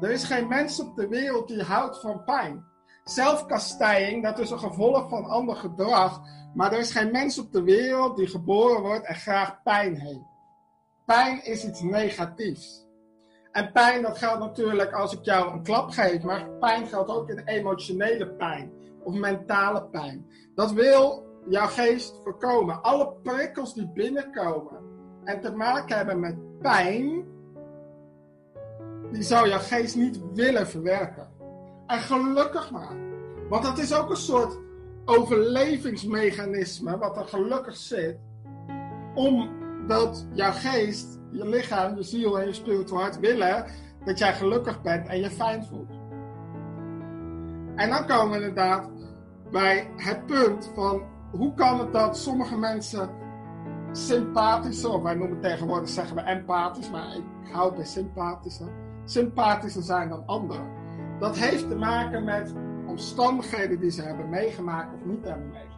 Er 0.00 0.10
is 0.10 0.24
geen 0.24 0.48
mens 0.48 0.80
op 0.80 0.96
de 0.96 1.08
wereld 1.08 1.48
die 1.48 1.62
houdt 1.62 2.00
van 2.00 2.24
pijn. 2.24 2.64
Zelfkastijding, 3.04 4.22
dat 4.22 4.38
is 4.38 4.50
een 4.50 4.58
gevolg 4.58 5.08
van 5.08 5.24
ander 5.24 5.56
gedrag, 5.56 6.20
maar 6.54 6.72
er 6.72 6.78
is 6.78 6.92
geen 6.92 7.10
mens 7.10 7.38
op 7.38 7.52
de 7.52 7.62
wereld 7.62 8.16
die 8.16 8.26
geboren 8.26 8.82
wordt 8.82 9.06
en 9.06 9.14
graag 9.14 9.62
pijn 9.62 9.96
heeft. 9.96 10.28
Pijn 11.06 11.44
is 11.44 11.64
iets 11.64 11.80
negatiefs. 11.80 12.86
En 13.52 13.72
pijn, 13.72 14.02
dat 14.02 14.18
geldt 14.18 14.40
natuurlijk 14.40 14.92
als 14.92 15.12
ik 15.12 15.24
jou 15.24 15.52
een 15.52 15.62
klap 15.62 15.90
geef, 15.90 16.22
maar 16.22 16.48
pijn 16.50 16.86
geldt 16.86 17.10
ook 17.10 17.28
in 17.28 17.38
emotionele 17.38 18.28
pijn 18.28 18.72
of 19.02 19.14
mentale 19.14 19.84
pijn. 19.84 20.26
Dat 20.54 20.72
wil 20.72 21.29
jouw 21.48 21.66
geest 21.66 22.20
voorkomen. 22.22 22.82
Alle 22.82 23.12
prikkels 23.22 23.74
die 23.74 23.90
binnenkomen 23.94 24.78
en 25.24 25.40
te 25.40 25.52
maken 25.52 25.96
hebben 25.96 26.20
met 26.20 26.58
pijn, 26.58 27.24
die 29.12 29.22
zou 29.22 29.48
jouw 29.48 29.58
geest 29.58 29.96
niet 29.96 30.20
willen 30.34 30.66
verwerken. 30.66 31.28
En 31.86 31.98
gelukkig 31.98 32.70
maar. 32.70 32.96
Want 33.48 33.62
dat 33.62 33.78
is 33.78 33.94
ook 33.94 34.10
een 34.10 34.16
soort 34.16 34.58
overlevingsmechanisme 35.04 36.98
wat 36.98 37.16
er 37.16 37.24
gelukkig 37.24 37.76
zit. 37.76 38.18
Omdat 39.14 40.26
jouw 40.32 40.52
geest, 40.52 41.18
je 41.30 41.48
lichaam, 41.48 41.96
je 41.96 42.02
ziel 42.02 42.40
en 42.40 42.46
je 42.46 42.52
spiritueel 42.52 43.00
hart 43.00 43.18
willen 43.18 43.64
dat 44.04 44.18
jij 44.18 44.34
gelukkig 44.34 44.82
bent 44.82 45.08
en 45.08 45.20
je 45.20 45.30
fijn 45.30 45.64
voelt. 45.64 45.98
En 47.76 47.90
dan 47.90 48.06
komen 48.06 48.30
we 48.30 48.36
inderdaad 48.36 48.90
bij 49.50 49.90
het 49.96 50.26
punt 50.26 50.70
van 50.74 51.02
hoe 51.30 51.54
kan 51.54 51.78
het 51.78 51.92
dat 51.92 52.18
sommige 52.18 52.58
mensen 52.58 53.10
sympathischer, 53.92 54.90
of 54.90 55.02
wij 55.02 55.14
noemen 55.14 55.40
tegenwoordig 55.40 55.88
zeggen 55.88 56.16
we 56.16 56.22
empathisch, 56.22 56.90
maar 56.90 57.16
ik 57.16 57.52
hou 57.52 57.74
bij 57.74 57.84
sympathischer, 57.84 58.68
sympathischer 59.04 59.82
zijn 59.82 60.08
dan 60.08 60.26
anderen. 60.26 60.78
Dat 61.18 61.38
heeft 61.38 61.68
te 61.68 61.76
maken 61.76 62.24
met 62.24 62.54
omstandigheden 62.86 63.80
die 63.80 63.90
ze 63.90 64.02
hebben 64.02 64.28
meegemaakt 64.28 64.94
of 64.94 65.04
niet 65.04 65.24
hebben 65.24 65.48
meegemaakt. 65.48 65.70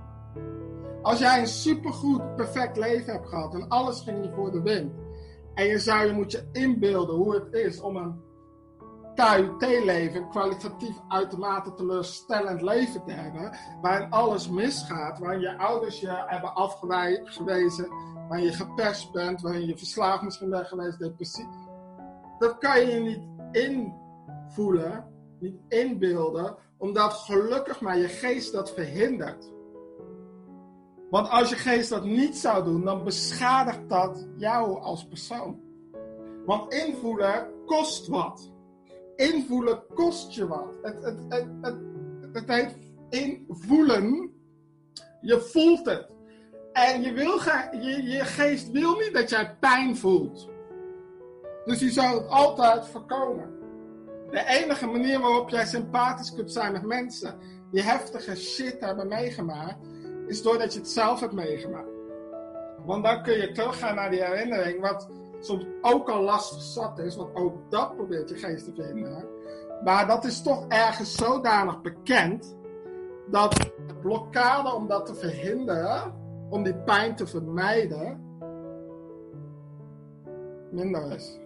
Als 1.03 1.19
jij 1.19 1.41
een 1.41 1.47
supergoed, 1.47 2.37
perfect 2.37 2.77
leven 2.77 3.13
hebt 3.13 3.29
gehad 3.29 3.55
en 3.55 3.69
alles 3.69 4.01
ging 4.01 4.25
je 4.25 4.33
voor 4.35 4.53
de 4.53 4.63
wind. 4.63 4.93
En 5.55 5.67
je 5.67 5.79
zou 5.79 6.07
je 6.07 6.13
moet 6.13 6.33
je 6.33 6.49
inbeelden 6.53 7.17
hoe 7.17 7.35
het 7.35 7.53
is 7.53 7.81
om 7.81 7.97
een 7.97 8.21
KUT-leven, 9.15 10.29
kwalitatief 10.29 10.97
uitermate 11.09 11.75
teleurstellend 11.75 12.63
leven 12.63 13.05
te 13.05 13.13
hebben, 13.13 13.57
waarin 13.81 14.11
alles 14.11 14.49
misgaat, 14.49 15.19
waarin 15.19 15.41
je 15.41 15.59
ouders 15.59 16.01
je 16.01 16.25
hebben 16.27 16.55
afgewezen, 16.55 17.89
waarin 18.29 18.47
je 18.47 18.53
geperst 18.53 19.13
bent, 19.13 19.41
waarin 19.41 19.67
je 19.67 19.79
verslaafd 19.79 20.23
misschien 20.23 20.51
bent 20.51 20.67
geweest, 20.67 20.99
depressie. 20.99 21.49
Dat 22.39 22.59
kan 22.59 22.87
je 22.87 23.01
niet 23.01 23.23
invoelen, 23.53 25.05
niet 25.41 25.61
inbeelden, 25.69 26.57
omdat 26.79 27.13
gelukkig 27.13 27.81
maar 27.81 27.99
je 27.99 28.09
geest 28.09 28.53
dat 28.53 28.71
verhindert. 28.71 29.53
Want 31.11 31.29
als 31.29 31.49
je 31.49 31.57
geest 31.57 31.89
dat 31.91 32.05
niet 32.05 32.37
zou 32.37 32.65
doen, 32.65 32.85
dan 32.85 33.05
beschadigt 33.05 33.89
dat 33.89 34.29
jou 34.37 34.81
als 34.81 35.07
persoon. 35.07 35.61
Want 36.47 36.73
invoelen 36.73 37.49
kost 37.67 38.07
wat. 38.07 38.52
Invoelen 39.17 39.83
kost 39.95 40.35
je 40.35 40.47
wat. 40.47 40.69
Het, 40.83 41.05
het, 41.05 41.17
het, 41.29 41.47
het, 41.61 41.77
het 42.33 42.49
heet 42.49 42.77
invoelen. 43.11 44.31
Je 45.21 45.41
voelt 45.41 45.87
het. 45.87 46.11
En 46.73 47.03
je, 47.03 47.13
wil 47.13 47.39
je, 47.83 48.03
je 48.03 48.25
geest 48.25 48.71
wil 48.71 48.97
niet 48.97 49.13
dat 49.13 49.31
jij 49.31 49.57
pijn 49.61 49.97
voelt. 49.97 50.49
Dus 51.65 51.79
die 51.79 51.91
zou 51.91 52.19
het 52.19 52.29
altijd 52.29 52.87
voorkomen. 52.87 53.51
De 54.31 54.45
enige 54.47 54.87
manier 54.87 55.21
waarop 55.21 55.49
jij 55.49 55.67
sympathisch 55.67 56.35
kunt 56.35 56.53
zijn 56.53 56.73
met 56.73 56.83
mensen 56.83 57.39
die 57.71 57.83
heftige 57.83 58.37
shit 58.37 58.81
hebben 58.81 59.09
meegemaakt, 59.09 59.87
is 60.27 60.43
doordat 60.43 60.73
je 60.73 60.79
het 60.79 60.89
zelf 60.89 61.21
hebt 61.21 61.33
meegemaakt. 61.33 61.89
Want 62.85 63.05
dan 63.05 63.23
kun 63.23 63.37
je 63.37 63.53
teruggaan 63.53 63.95
naar 63.95 64.11
die 64.11 64.25
herinnering, 64.25 64.81
wat 64.81 65.09
soms 65.45 65.67
ook 65.81 66.09
al 66.09 66.23
lastig 66.23 66.63
zat 66.63 66.99
is, 66.99 67.17
want 67.17 67.35
ook 67.35 67.71
dat 67.71 67.97
probeert 67.97 68.29
je 68.29 68.35
geest 68.35 68.65
te 68.65 68.83
vinden. 68.83 69.25
Maar 69.85 70.07
dat 70.07 70.25
is 70.25 70.43
toch 70.43 70.65
ergens 70.69 71.15
zodanig 71.15 71.81
bekend, 71.81 72.57
dat 73.31 73.53
de 73.87 73.95
blokkade 74.01 74.75
om 74.75 74.87
dat 74.87 75.07
te 75.07 75.15
verhinderen, 75.15 76.15
om 76.51 76.63
die 76.63 76.77
pijn 76.77 77.17
te 77.17 77.27
vermijden, 77.27 78.21
minder 80.71 81.13
is. 81.13 81.41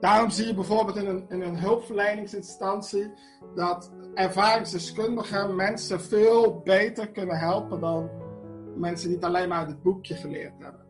Daarom 0.00 0.30
zie 0.30 0.46
je 0.46 0.54
bijvoorbeeld 0.54 0.96
in 0.96 1.06
een, 1.06 1.24
in 1.28 1.42
een 1.42 1.58
hulpverleningsinstantie 1.58 3.12
dat 3.54 3.92
ervaringsdeskundigen 4.14 5.56
mensen 5.56 6.00
veel 6.00 6.60
beter 6.64 7.10
kunnen 7.10 7.38
helpen 7.38 7.80
dan 7.80 8.10
mensen 8.76 9.08
die 9.08 9.16
het 9.16 9.26
alleen 9.26 9.48
maar 9.48 9.58
uit 9.58 9.68
het 9.68 9.82
boekje 9.82 10.14
geleerd 10.14 10.52
hebben. 10.58 10.83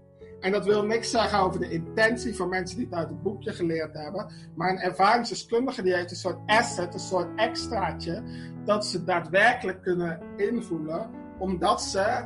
En 0.45 0.53
dat 0.53 0.65
wil 0.65 0.85
niks 0.85 1.11
zeggen 1.11 1.39
over 1.39 1.61
de 1.61 1.71
intentie 1.71 2.37
van 2.37 2.49
mensen 2.49 2.77
die 2.77 2.87
het 2.87 2.95
uit 2.95 3.09
het 3.09 3.23
boekje 3.23 3.53
geleerd 3.53 3.95
hebben. 3.95 4.31
Maar 4.55 4.71
een 4.71 4.79
ervaringsdeskundige 4.79 5.83
die 5.83 5.95
heeft 5.95 6.11
een 6.11 6.17
soort 6.17 6.39
asset, 6.47 6.95
een 6.95 7.01
soort 7.01 7.29
extraatje, 7.37 8.23
dat 8.65 8.87
ze 8.87 9.05
daadwerkelijk 9.05 9.83
kunnen 9.83 10.21
invoelen, 10.37 11.11
omdat 11.39 11.83
ze 11.83 12.25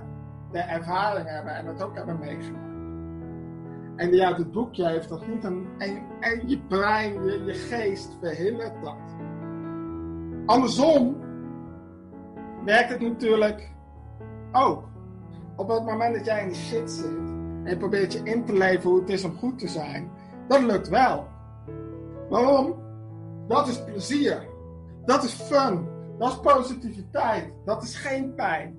de 0.52 0.58
ervaring 0.58 1.28
hebben 1.28 1.54
en 1.54 1.66
het 1.66 1.82
ook 1.82 1.96
hebben 1.96 2.18
meegemaakt. 2.18 2.66
En 3.96 4.10
die 4.10 4.26
uit 4.26 4.38
het 4.38 4.52
boekje 4.52 4.88
heeft 4.88 5.08
dat 5.08 5.26
niet 5.26 5.44
en 5.44 6.48
je 6.48 6.58
brein, 6.68 7.24
je, 7.24 7.44
je 7.44 7.54
geest 7.54 8.16
verhindert 8.20 8.82
dat. 8.82 9.16
Andersom 10.46 11.16
werkt 12.64 12.90
het 12.90 13.00
natuurlijk 13.00 13.70
ook. 14.52 14.88
Op 15.56 15.68
het 15.68 15.84
moment 15.84 16.14
dat 16.14 16.24
jij 16.24 16.42
in 16.42 16.48
de 16.48 16.54
shit 16.54 16.90
zit 16.90 17.37
en 17.68 17.78
probeert 17.78 18.12
je 18.12 18.22
in 18.22 18.44
te 18.44 18.52
leven 18.52 18.90
hoe 18.90 19.00
het 19.00 19.08
is 19.08 19.24
om 19.24 19.36
goed 19.36 19.58
te 19.58 19.68
zijn, 19.68 20.10
dat 20.48 20.62
lukt 20.62 20.88
wel. 20.88 21.28
Waarom? 22.28 22.74
Dat 23.48 23.68
is 23.68 23.84
plezier. 23.84 24.46
Dat 25.04 25.24
is 25.24 25.32
fun. 25.32 25.88
Dat 26.18 26.28
is 26.28 26.40
positiviteit. 26.40 27.52
Dat 27.64 27.82
is 27.82 27.96
geen 27.96 28.34
pijn. 28.34 28.78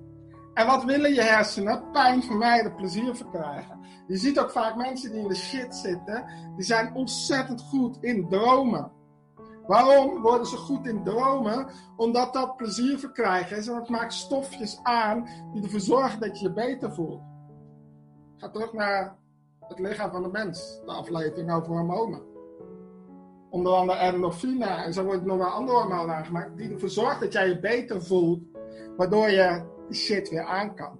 En 0.54 0.66
wat 0.66 0.84
willen 0.84 1.14
je 1.14 1.22
hersenen? 1.22 1.90
Pijn 1.92 2.22
vermijden, 2.22 2.74
plezier 2.74 3.16
verkrijgen. 3.16 3.78
Je 4.06 4.16
ziet 4.16 4.40
ook 4.40 4.50
vaak 4.50 4.76
mensen 4.76 5.12
die 5.12 5.20
in 5.20 5.28
de 5.28 5.34
shit 5.34 5.74
zitten, 5.74 6.24
die 6.56 6.64
zijn 6.64 6.94
ontzettend 6.94 7.62
goed 7.62 7.98
in 8.00 8.28
dromen. 8.28 8.92
Waarom 9.66 10.20
worden 10.20 10.46
ze 10.46 10.56
goed 10.56 10.86
in 10.86 11.04
dromen? 11.04 11.66
Omdat 11.96 12.32
dat 12.32 12.56
plezier 12.56 12.98
verkrijgen 12.98 13.56
is 13.56 13.68
en 13.68 13.74
dat 13.74 13.88
maakt 13.88 14.12
stofjes 14.12 14.80
aan 14.82 15.28
die 15.52 15.62
ervoor 15.62 15.80
zorgen 15.80 16.20
dat 16.20 16.38
je 16.38 16.46
je 16.46 16.52
beter 16.52 16.92
voelt. 16.92 17.22
Ga 18.40 18.48
terug 18.48 18.72
naar 18.72 19.16
het 19.60 19.78
lichaam 19.78 20.10
van 20.10 20.22
de 20.22 20.28
mens, 20.28 20.80
de 20.84 20.92
aflevering 20.92 21.52
over 21.52 21.72
hormonen. 21.72 22.28
onder 23.50 23.72
andere 23.72 23.98
endorfine 23.98 24.66
en 24.66 24.92
zo 24.92 25.04
wordt 25.04 25.24
nog 25.24 25.36
wel 25.36 25.46
andere 25.46 25.78
hormonen 25.78 26.14
aangemaakt, 26.14 26.56
die 26.56 26.72
ervoor 26.72 26.88
zorgt 26.88 27.20
dat 27.20 27.32
jij 27.32 27.48
je 27.48 27.58
beter 27.58 28.02
voelt, 28.02 28.42
waardoor 28.96 29.30
je 29.30 29.64
shit 29.90 30.28
weer 30.28 30.44
aan 30.44 30.74
kan. 30.74 30.98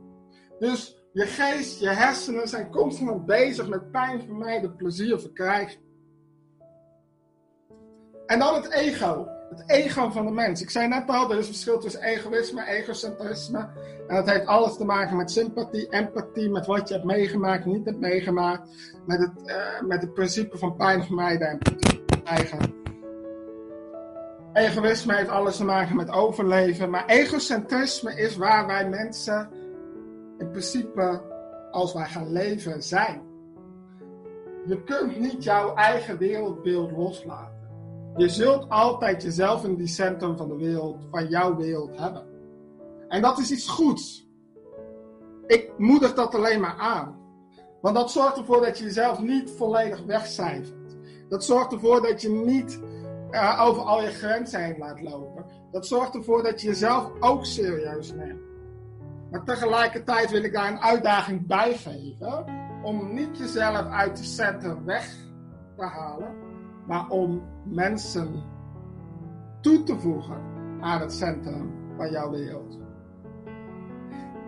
Dus 0.59 1.04
je 1.12 1.26
geest, 1.26 1.80
je 1.80 1.88
hersenen 1.88 2.49
zijn 2.49 2.70
constant 2.70 3.26
bezig 3.26 3.68
met 3.68 3.90
pijn 3.90 4.20
vermijden, 4.20 4.76
plezier 4.76 5.20
verkrijgen. 5.20 5.80
En 8.26 8.38
dan 8.38 8.54
het 8.54 8.70
ego. 8.73 9.28
Het 9.50 9.62
ego 9.66 10.11
van 10.11 10.26
de 10.26 10.33
mens. 10.33 10.62
Ik 10.62 10.71
zei 10.71 10.88
net 10.88 11.09
al, 11.09 11.30
er 11.30 11.38
is 11.38 11.47
een 11.47 11.52
verschil 11.52 11.78
tussen 11.78 12.02
egoïsme 12.02 12.61
en 12.62 12.75
egocentrisme. 12.75 13.69
En 14.09 14.16
dat 14.16 14.30
heeft 14.30 14.47
alles 14.47 14.76
te 14.76 14.85
maken 14.85 15.16
met 15.16 15.30
sympathie, 15.30 15.88
empathie, 15.88 16.50
met 16.50 16.66
wat 16.66 16.88
je 16.88 16.95
hebt 16.95 17.07
meegemaakt, 17.07 17.64
niet 17.64 17.85
hebt 17.85 18.00
meegemaakt. 18.00 18.69
Met 19.07 19.19
het, 19.19 19.47
eh, 19.47 19.80
met 19.80 20.02
het 20.02 20.14
principe 20.14 20.59
van 20.59 20.76
pijn 20.76 21.04
vermijden 21.04 21.49
en 21.49 21.59
verkrijgen. 21.61 22.75
Egoïsme 24.52 25.14
heeft 25.14 25.30
alles 25.30 25.57
te 25.57 25.64
maken 25.64 25.97
met 25.97 26.11
overleven. 26.11 26.90
Maar 26.90 27.07
egocentrisme 27.07 28.14
is 28.14 28.37
waar 28.37 28.66
wij 28.66 28.88
mensen 28.88 29.50
in 30.38 30.50
principe, 30.50 31.23
als 31.71 31.92
wij 31.92 32.07
gaan 32.07 32.33
leven, 32.33 32.83
zijn. 32.83 33.23
Je 34.66 34.83
kunt 34.85 35.21
niet 35.21 35.45
jouw 35.45 35.75
eigen 35.75 36.19
wereldbeeld 36.19 36.90
loslaten. 36.90 37.60
Je 38.17 38.29
zult 38.29 38.69
altijd 38.69 39.23
jezelf 39.23 39.64
in 39.64 39.76
die 39.76 39.87
centrum 39.87 40.37
van 40.37 40.49
de 40.49 40.57
wereld, 40.57 41.07
van 41.11 41.29
jouw 41.29 41.57
wereld 41.57 41.99
hebben. 41.99 42.26
En 43.09 43.23
dat 43.23 43.38
is 43.38 43.50
iets 43.50 43.69
goeds. 43.69 44.29
Ik 45.47 45.73
moedig 45.79 46.14
dat 46.14 46.35
alleen 46.35 46.61
maar 46.61 46.76
aan. 46.79 47.19
Want 47.81 47.95
dat 47.95 48.11
zorgt 48.11 48.37
ervoor 48.37 48.61
dat 48.61 48.79
je 48.79 48.85
jezelf 48.85 49.21
niet 49.21 49.50
volledig 49.50 50.05
wegcijfert. 50.05 50.97
Dat 51.29 51.45
zorgt 51.45 51.73
ervoor 51.73 52.02
dat 52.02 52.23
je 52.23 52.29
niet 52.29 52.81
uh, 53.31 53.61
over 53.67 53.83
al 53.83 54.02
je 54.02 54.09
grenzen 54.09 54.64
heen 54.64 54.79
laat 54.79 55.00
lopen. 55.00 55.45
Dat 55.73 55.87
zorgt 55.87 56.14
ervoor 56.14 56.43
dat 56.43 56.61
je 56.61 56.67
jezelf 56.67 57.11
ook 57.21 57.45
serieus 57.45 58.12
neemt. 58.12 58.40
Maar 59.31 59.45
tegelijkertijd 59.45 60.31
wil 60.31 60.43
ik 60.43 60.52
daar 60.52 60.73
een 60.73 60.81
uitdaging 60.81 61.47
bij 61.47 61.76
geven. 61.76 62.45
Om 62.83 63.14
niet 63.14 63.38
jezelf 63.38 63.87
uit 63.87 64.19
het 64.19 64.26
centrum 64.26 64.85
weg 64.85 65.14
te 65.76 65.85
halen. 65.85 66.50
Maar 66.90 67.09
om 67.09 67.42
mensen 67.64 68.42
toe 69.61 69.82
te 69.82 69.99
voegen 69.99 70.37
aan 70.80 71.00
het 71.00 71.12
centrum 71.12 71.73
van 71.97 72.11
jouw 72.11 72.30
wereld. 72.30 72.78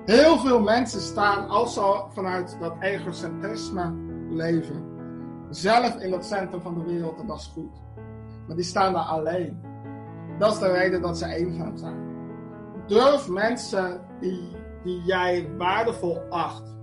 Heel 0.05 0.39
veel 0.39 0.61
mensen 0.61 1.01
staan, 1.01 1.49
als 1.49 1.75
ze 1.75 2.05
vanuit 2.13 2.57
dat 2.61 2.75
egocentrisme 2.81 3.95
leven, 4.29 4.85
zelf 5.51 5.97
in 5.97 6.13
het 6.13 6.25
centrum 6.25 6.61
van 6.61 6.75
de 6.75 6.85
wereld 6.85 7.21
en 7.21 7.27
dat 7.27 7.39
is 7.39 7.51
goed. 7.55 7.83
Maar 8.47 8.57
die 8.57 8.65
staan 8.65 8.93
daar 8.93 9.03
alleen. 9.03 9.61
Dat 10.39 10.53
is 10.53 10.59
de 10.59 10.73
reden 10.73 11.03
dat 11.03 11.19
ze 11.19 11.27
eenzaam 11.27 11.77
zijn. 11.77 11.97
Durf 12.87 13.29
mensen 13.29 14.01
die, 14.21 14.57
die 14.85 15.03
jij 15.03 15.51
waardevol 15.59 16.19
acht, 16.31 16.77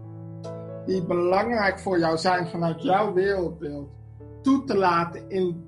die 0.85 1.05
belangrijk 1.05 1.79
voor 1.79 1.99
jou 1.99 2.17
zijn 2.17 2.47
vanuit 2.47 2.83
jouw 2.83 3.13
wereldbeeld, 3.13 3.98
toe 4.41 4.63
te 4.63 4.77
laten 4.77 5.29
in 5.29 5.67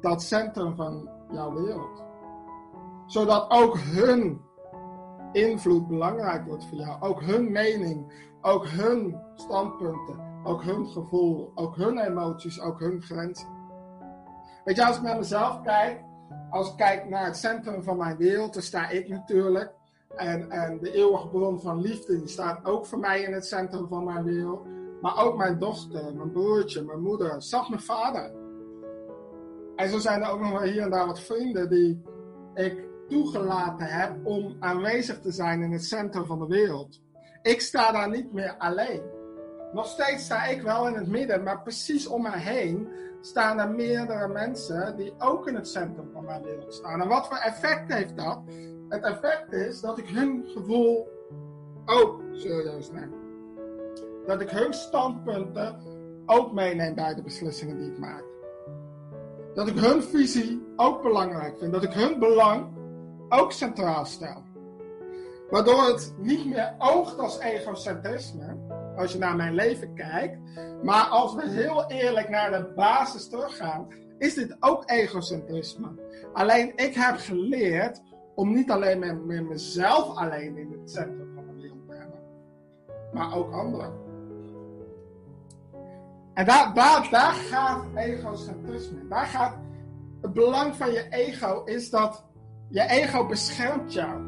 dat 0.00 0.22
centrum 0.22 0.76
van 0.76 1.08
jouw 1.30 1.52
wereld. 1.54 2.04
Zodat 3.06 3.50
ook 3.50 3.78
hun 3.78 4.40
invloed 5.32 5.88
belangrijk 5.88 6.46
wordt 6.46 6.64
voor 6.64 6.78
jou. 6.78 7.02
Ook 7.02 7.22
hun 7.22 7.52
mening, 7.52 8.12
ook 8.40 8.68
hun 8.68 9.20
standpunten, 9.34 10.40
ook 10.44 10.62
hun 10.62 10.86
gevoel, 10.86 11.52
ook 11.54 11.76
hun 11.76 11.98
emoties, 11.98 12.60
ook 12.60 12.80
hun 12.80 13.02
grenzen. 13.02 13.48
Weet 14.64 14.76
je, 14.76 14.86
als 14.86 14.96
ik 14.96 15.02
naar 15.02 15.16
mezelf 15.16 15.62
kijk, 15.62 16.04
als 16.50 16.70
ik 16.70 16.76
kijk 16.76 17.08
naar 17.08 17.24
het 17.24 17.36
centrum 17.36 17.82
van 17.82 17.96
mijn 17.96 18.16
wereld, 18.16 18.54
dan 18.54 18.62
sta 18.62 18.88
ik 18.88 19.08
natuurlijk. 19.08 19.72
En, 20.16 20.50
en 20.50 20.78
de 20.78 20.92
eeuwige 20.92 21.28
bron 21.28 21.60
van 21.60 21.80
liefde, 21.80 22.18
die 22.18 22.28
staat 22.28 22.64
ook 22.64 22.86
voor 22.86 22.98
mij 22.98 23.22
in 23.22 23.32
het 23.32 23.46
centrum 23.46 23.88
van 23.88 24.04
mijn 24.04 24.24
wereld. 24.24 24.66
Maar 25.06 25.24
ook 25.24 25.36
mijn 25.36 25.58
dochter, 25.58 26.14
mijn 26.14 26.30
broertje, 26.30 26.82
mijn 26.82 27.00
moeder, 27.00 27.42
zelfs 27.42 27.68
mijn 27.68 27.82
vader. 27.82 28.32
En 29.76 29.88
zo 29.88 29.98
zijn 29.98 30.22
er 30.22 30.30
ook 30.30 30.40
nog 30.40 30.50
wel 30.50 30.62
hier 30.62 30.82
en 30.82 30.90
daar 30.90 31.06
wat 31.06 31.20
vrienden 31.20 31.68
die 31.68 32.02
ik 32.54 32.84
toegelaten 33.08 33.86
heb 33.86 34.26
om 34.26 34.56
aanwezig 34.60 35.20
te 35.20 35.30
zijn 35.30 35.62
in 35.62 35.72
het 35.72 35.84
centrum 35.84 36.24
van 36.24 36.38
de 36.38 36.46
wereld. 36.46 37.00
Ik 37.42 37.60
sta 37.60 37.92
daar 37.92 38.10
niet 38.10 38.32
meer 38.32 38.54
alleen. 38.58 39.02
Nog 39.72 39.86
steeds 39.86 40.24
sta 40.24 40.44
ik 40.44 40.62
wel 40.62 40.88
in 40.88 40.94
het 40.94 41.08
midden, 41.08 41.42
maar 41.42 41.62
precies 41.62 42.06
om 42.06 42.22
mij 42.22 42.38
heen 42.38 42.88
staan 43.20 43.58
er 43.58 43.70
meerdere 43.70 44.28
mensen 44.28 44.96
die 44.96 45.14
ook 45.18 45.48
in 45.48 45.54
het 45.54 45.68
centrum 45.68 46.10
van 46.12 46.24
mijn 46.24 46.42
wereld 46.42 46.74
staan. 46.74 47.00
En 47.00 47.08
wat 47.08 47.26
voor 47.26 47.36
effect 47.36 47.92
heeft 47.92 48.16
dat? 48.16 48.40
Het 48.88 49.04
effect 49.04 49.52
is 49.52 49.80
dat 49.80 49.98
ik 49.98 50.08
hun 50.08 50.44
gevoel 50.46 51.08
ook 51.84 52.22
serieus 52.32 52.90
neem. 52.90 53.25
Dat 54.26 54.40
ik 54.40 54.50
hun 54.50 54.72
standpunten 54.72 55.76
ook 56.26 56.52
meeneem 56.52 56.94
bij 56.94 57.14
de 57.14 57.22
beslissingen 57.22 57.78
die 57.78 57.90
ik 57.90 57.98
maak. 57.98 58.24
Dat 59.54 59.68
ik 59.68 59.78
hun 59.78 60.02
visie 60.02 60.66
ook 60.76 61.02
belangrijk 61.02 61.58
vind. 61.58 61.72
Dat 61.72 61.82
ik 61.82 61.92
hun 61.92 62.18
belang 62.18 62.66
ook 63.28 63.52
centraal 63.52 64.04
stel. 64.04 64.42
Waardoor 65.50 65.82
het 65.86 66.14
niet 66.18 66.46
meer 66.46 66.74
oogt 66.78 67.18
als 67.18 67.38
egocentrisme, 67.38 68.56
als 68.96 69.12
je 69.12 69.18
naar 69.18 69.36
mijn 69.36 69.54
leven 69.54 69.94
kijkt. 69.94 70.38
Maar 70.82 71.04
als 71.04 71.34
we 71.34 71.48
heel 71.48 71.90
eerlijk 71.90 72.28
naar 72.28 72.50
de 72.50 72.72
basis 72.74 73.28
teruggaan, 73.28 73.88
is 74.18 74.34
dit 74.34 74.56
ook 74.60 74.90
egocentrisme. 74.90 75.88
Alleen 76.32 76.72
ik 76.76 76.94
heb 76.94 77.16
geleerd 77.16 78.02
om 78.34 78.52
niet 78.52 78.70
alleen 78.70 78.98
met, 78.98 79.24
met 79.24 79.48
mezelf 79.48 80.16
alleen 80.16 80.56
in 80.56 80.72
het 80.72 80.90
centrum 80.90 81.32
van 81.34 81.46
de 81.46 81.52
wereld 81.60 81.86
te 81.88 81.94
hebben, 81.94 82.20
maar 83.12 83.36
ook 83.36 83.52
anderen. 83.52 84.05
En 86.36 86.44
daar, 86.44 86.74
daar, 86.74 87.08
daar 87.10 87.32
gaat 87.32 87.84
egocentrisme. 87.94 89.08
Daar 89.08 89.26
gaat 89.26 89.56
het 90.20 90.32
belang 90.32 90.76
van 90.76 90.92
je 90.92 91.08
ego 91.10 91.62
is 91.64 91.90
dat 91.90 92.24
je 92.68 92.80
ego 92.80 93.26
beschermt 93.26 93.92
jou. 93.92 94.20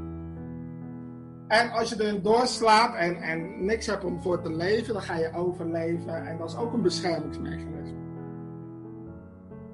En 1.48 1.70
als 1.70 1.88
je 1.88 2.02
erin 2.02 2.22
doorslaat 2.22 2.94
en, 2.94 3.16
en 3.16 3.64
niks 3.64 3.86
hebt 3.86 4.04
om 4.04 4.22
voor 4.22 4.42
te 4.42 4.52
leven, 4.52 4.92
dan 4.92 5.02
ga 5.02 5.16
je 5.16 5.34
overleven. 5.34 6.26
En 6.26 6.38
dat 6.38 6.48
is 6.48 6.56
ook 6.56 6.72
een 6.72 6.82
beschermingsmechanisme. 6.82 7.98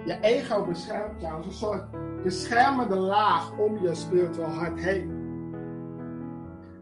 Je 0.04 0.18
ego 0.20 0.64
beschermt 0.64 1.20
jou 1.20 1.36
als 1.36 1.46
een 1.46 1.52
soort 1.52 1.84
beschermende 2.22 2.96
laag 2.96 3.58
om 3.58 3.78
je 3.78 3.94
spiritueel 3.94 4.48
hart 4.48 4.80
heen. 4.80 5.22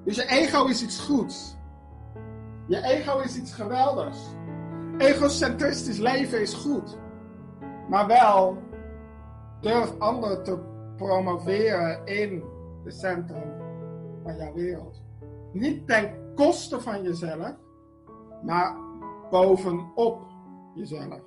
Dus 0.05 0.17
je 0.17 0.27
ego 0.27 0.65
is 0.65 0.83
iets 0.83 1.01
goeds. 1.01 1.57
Je 2.67 2.83
ego 2.83 3.19
is 3.19 3.37
iets 3.37 3.55
geweldigs. 3.55 4.19
Egocentristisch 4.99 5.99
leven 5.99 6.41
is 6.41 6.55
goed. 6.55 6.99
Maar 7.89 8.07
wel 8.07 8.59
durf 9.61 9.99
anderen 9.99 10.43
te 10.43 10.59
promoveren 10.97 12.07
in 12.07 12.43
het 12.85 12.95
centrum 12.95 13.53
van 14.23 14.37
jouw 14.37 14.53
wereld. 14.53 15.03
Niet 15.53 15.87
ten 15.87 16.35
koste 16.35 16.81
van 16.81 17.03
jezelf, 17.03 17.57
maar 18.43 18.77
bovenop 19.31 20.23
jezelf. 20.75 21.21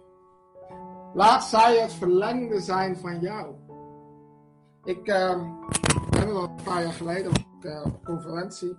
Laat 1.13 1.43
zij 1.43 1.79
het 1.79 1.93
verlengde 1.93 2.59
zijn 2.59 2.97
van 2.97 3.19
jou. 3.19 3.55
Ik 4.83 5.07
uh, 5.07 5.43
heb 6.17 6.29
al 6.29 6.43
een 6.43 6.63
paar 6.63 6.81
jaar 6.81 6.93
geleden 6.93 7.31
op 7.31 7.63
een 7.63 8.03
conferentie 8.03 8.77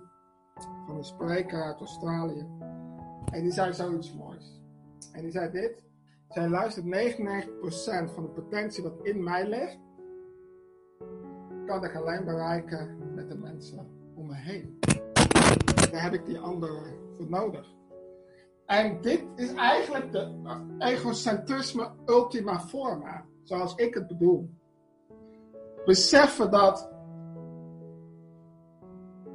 van 0.85 0.95
een 0.97 1.03
spreker 1.03 1.63
uit 1.63 1.79
Australië. 1.79 2.47
En 3.31 3.41
die 3.41 3.51
zei 3.51 3.73
zoiets 3.73 4.13
moois. 4.13 4.26
En 5.11 5.21
die 5.21 5.31
zei 5.31 5.51
dit. 5.51 5.85
Zij 6.29 6.49
luistert 6.49 6.85
99% 6.85 6.89
van 8.13 8.23
de 8.23 8.29
potentie 8.33 8.83
wat 8.83 8.99
in 9.01 9.23
mij 9.23 9.47
ligt, 9.47 9.79
kan 11.65 11.83
ik 11.83 11.95
alleen 11.95 12.25
bereiken 12.25 13.13
met 13.13 13.29
de 13.29 13.37
mensen 13.37 13.87
om 14.15 14.27
me 14.27 14.35
heen. 14.35 14.79
Daar 15.91 16.03
heb 16.03 16.13
ik 16.13 16.25
die 16.25 16.39
anderen 16.39 16.83
voor 17.15 17.29
nodig. 17.29 17.75
En 18.65 19.01
dit 19.01 19.23
is 19.35 19.53
eigenlijk 19.53 20.11
de 20.11 20.35
egocentrisme 20.79 21.91
ultima 22.05 22.59
forma, 22.59 23.25
zoals 23.43 23.75
ik 23.75 23.93
het 23.93 24.07
bedoel. 24.07 24.49
Beseffen 25.85 26.51
dat 26.51 26.89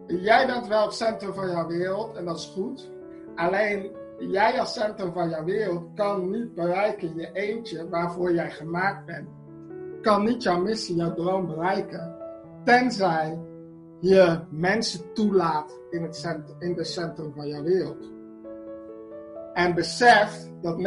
jij 0.06 0.46
bent 0.46 0.66
wel 0.66 0.84
het 0.84 0.94
centrum 0.94 1.34
van 1.34 1.50
jouw 1.50 1.66
wereld 1.66 2.16
en 2.16 2.24
dat 2.24 2.38
is 2.38 2.46
goed. 2.46 2.90
Alleen 3.34 3.90
jij 4.30 4.60
als 4.60 4.72
centrum 4.72 5.12
van 5.12 5.28
jouw 5.28 5.44
wereld 5.44 5.94
kan 5.94 6.30
niet 6.30 6.54
bereiken 6.54 7.16
je 7.16 7.32
eentje 7.32 7.88
waarvoor 7.88 8.34
jij 8.34 8.50
gemaakt 8.50 9.06
bent. 9.06 9.28
Kan 10.02 10.24
niet 10.24 10.42
jouw 10.42 10.60
missie, 10.60 10.96
jouw 10.96 11.14
droom 11.14 11.46
bereiken. 11.46 12.16
Tenzij 12.64 13.38
je 14.00 14.38
mensen 14.50 15.12
toelaat 15.12 15.78
in 15.90 16.02
het 16.02 16.16
centrum, 16.16 16.56
in 16.58 16.76
het 16.76 16.88
centrum 16.88 17.32
van 17.34 17.48
jouw 17.48 17.62
wereld. 17.62 18.10
En 19.52 19.74
besef 19.74 20.48
dat 20.60 20.78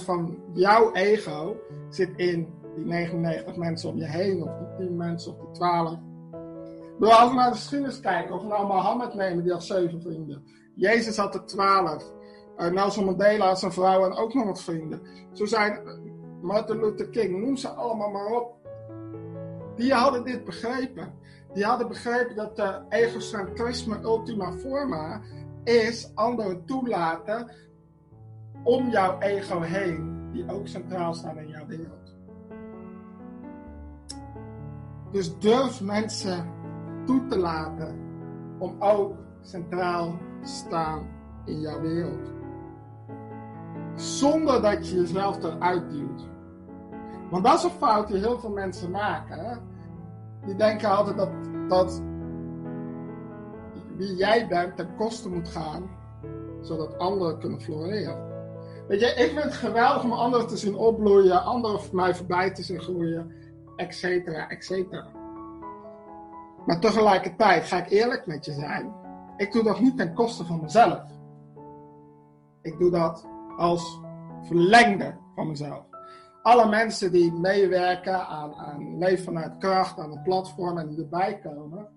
99% 0.00 0.04
van 0.04 0.38
jouw 0.52 0.92
ego 0.92 1.56
zit 1.90 2.10
in 2.16 2.48
die 2.76 2.84
99 2.84 3.56
mensen 3.56 3.90
om 3.90 3.96
je 3.96 4.06
heen, 4.06 4.42
of 4.42 4.50
die 4.58 4.86
10 4.86 4.96
mensen, 4.96 5.32
of 5.32 5.38
die 5.38 5.50
12. 5.50 5.92
Ik 5.92 5.98
bedoel, 6.98 7.14
als 7.14 7.30
we 7.30 7.36
naar 7.36 7.50
de 7.50 7.56
geschiedenis 7.56 8.00
kijken, 8.00 8.34
of 8.34 8.42
we 8.42 8.48
nou 8.48 8.66
Mohammed 8.66 9.14
nemen, 9.14 9.42
die 9.42 9.52
had 9.52 9.64
zeven 9.64 10.02
vrienden. 10.02 10.44
Jezus 10.74 11.16
had 11.16 11.34
er 11.34 11.44
12. 11.44 12.12
Uh, 12.58 12.66
Nelson 12.66 13.04
Mandela 13.04 13.54
zijn 13.54 13.72
vrouw 13.72 14.04
en 14.04 14.12
ook 14.12 14.34
nog 14.34 14.44
wat 14.44 14.62
vrienden. 14.62 15.00
Zo 15.32 15.46
zijn 15.46 15.72
eh, 15.72 15.92
Martin 16.40 16.78
Luther 16.78 17.08
King, 17.08 17.40
noem 17.40 17.56
ze 17.56 17.68
allemaal 17.68 18.10
maar 18.10 18.26
op. 18.26 18.56
Die 19.76 19.92
hadden 19.92 20.24
dit 20.24 20.44
begrepen. 20.44 21.12
Die 21.54 21.64
hadden 21.64 21.88
begrepen 21.88 22.36
dat 22.36 22.56
de 22.56 22.80
egocentrisme 22.88 24.00
ultima 24.02 24.52
forma 24.52 25.20
is 25.64 26.10
anderen 26.14 26.64
toelaten 26.64 27.50
om 28.62 28.90
jouw 28.90 29.18
ego 29.18 29.60
heen, 29.60 30.28
die 30.32 30.52
ook 30.52 30.68
centraal 30.68 31.14
staan 31.14 31.38
in 31.38 31.48
jouw 31.48 31.66
wereld. 31.66 32.16
Dus 35.10 35.38
durf 35.38 35.80
mensen 35.80 36.52
toe 37.04 37.26
te 37.26 37.38
laten 37.38 37.98
om 38.58 38.76
ook 38.78 39.14
centraal 39.40 40.18
te 40.42 40.48
staan 40.48 41.06
in 41.44 41.60
jouw 41.60 41.80
wereld. 41.80 42.37
Zonder 43.98 44.62
dat 44.62 44.88
je 44.88 44.96
jezelf 44.96 45.42
eruit 45.42 45.90
duwt. 45.90 46.26
Want 47.30 47.44
dat 47.44 47.54
is 47.54 47.62
een 47.62 47.70
fout 47.70 48.08
die 48.08 48.16
heel 48.16 48.38
veel 48.38 48.50
mensen 48.50 48.90
maken. 48.90 49.60
Die 50.44 50.54
denken 50.54 50.96
altijd 50.96 51.16
dat, 51.16 51.30
dat 51.68 52.02
wie 53.96 54.16
jij 54.16 54.48
bent 54.48 54.76
ten 54.76 54.96
koste 54.96 55.28
moet 55.28 55.48
gaan, 55.48 55.90
zodat 56.60 56.98
anderen 56.98 57.38
kunnen 57.38 57.60
floreren. 57.60 58.26
Weet 58.88 59.00
je, 59.00 59.06
ik 59.06 59.30
vind 59.30 59.42
het 59.42 59.54
geweldig 59.54 60.04
om 60.04 60.12
anderen 60.12 60.46
te 60.46 60.56
zien 60.56 60.76
opbloeien, 60.76 61.42
anderen 61.42 61.80
mij 61.92 62.14
voorbij 62.14 62.50
te 62.50 62.62
zien 62.62 62.80
groeien, 62.80 63.32
et 63.76 63.94
cetera, 63.94 64.48
et 64.48 64.64
cetera. 64.64 65.06
Maar 66.66 66.80
tegelijkertijd 66.80 67.64
ga 67.64 67.76
ik 67.76 67.90
eerlijk 67.90 68.26
met 68.26 68.44
je 68.44 68.52
zijn. 68.52 68.92
Ik 69.36 69.52
doe 69.52 69.62
dat 69.62 69.80
niet 69.80 69.96
ten 69.96 70.14
koste 70.14 70.44
van 70.44 70.60
mezelf. 70.60 71.02
Ik 72.62 72.78
doe 72.78 72.90
dat 72.90 73.26
als 73.58 74.00
verlengde 74.42 75.16
van 75.34 75.48
mezelf. 75.48 75.84
Alle 76.42 76.68
mensen 76.68 77.12
die 77.12 77.32
meewerken 77.32 78.26
aan, 78.26 78.54
aan 78.54 78.98
Leef 78.98 79.24
vanuit 79.24 79.58
Kracht, 79.58 79.98
aan 79.98 80.12
een 80.12 80.22
platform 80.22 80.78
en 80.78 80.88
die 80.88 80.98
erbij 80.98 81.38
komen. 81.38 81.88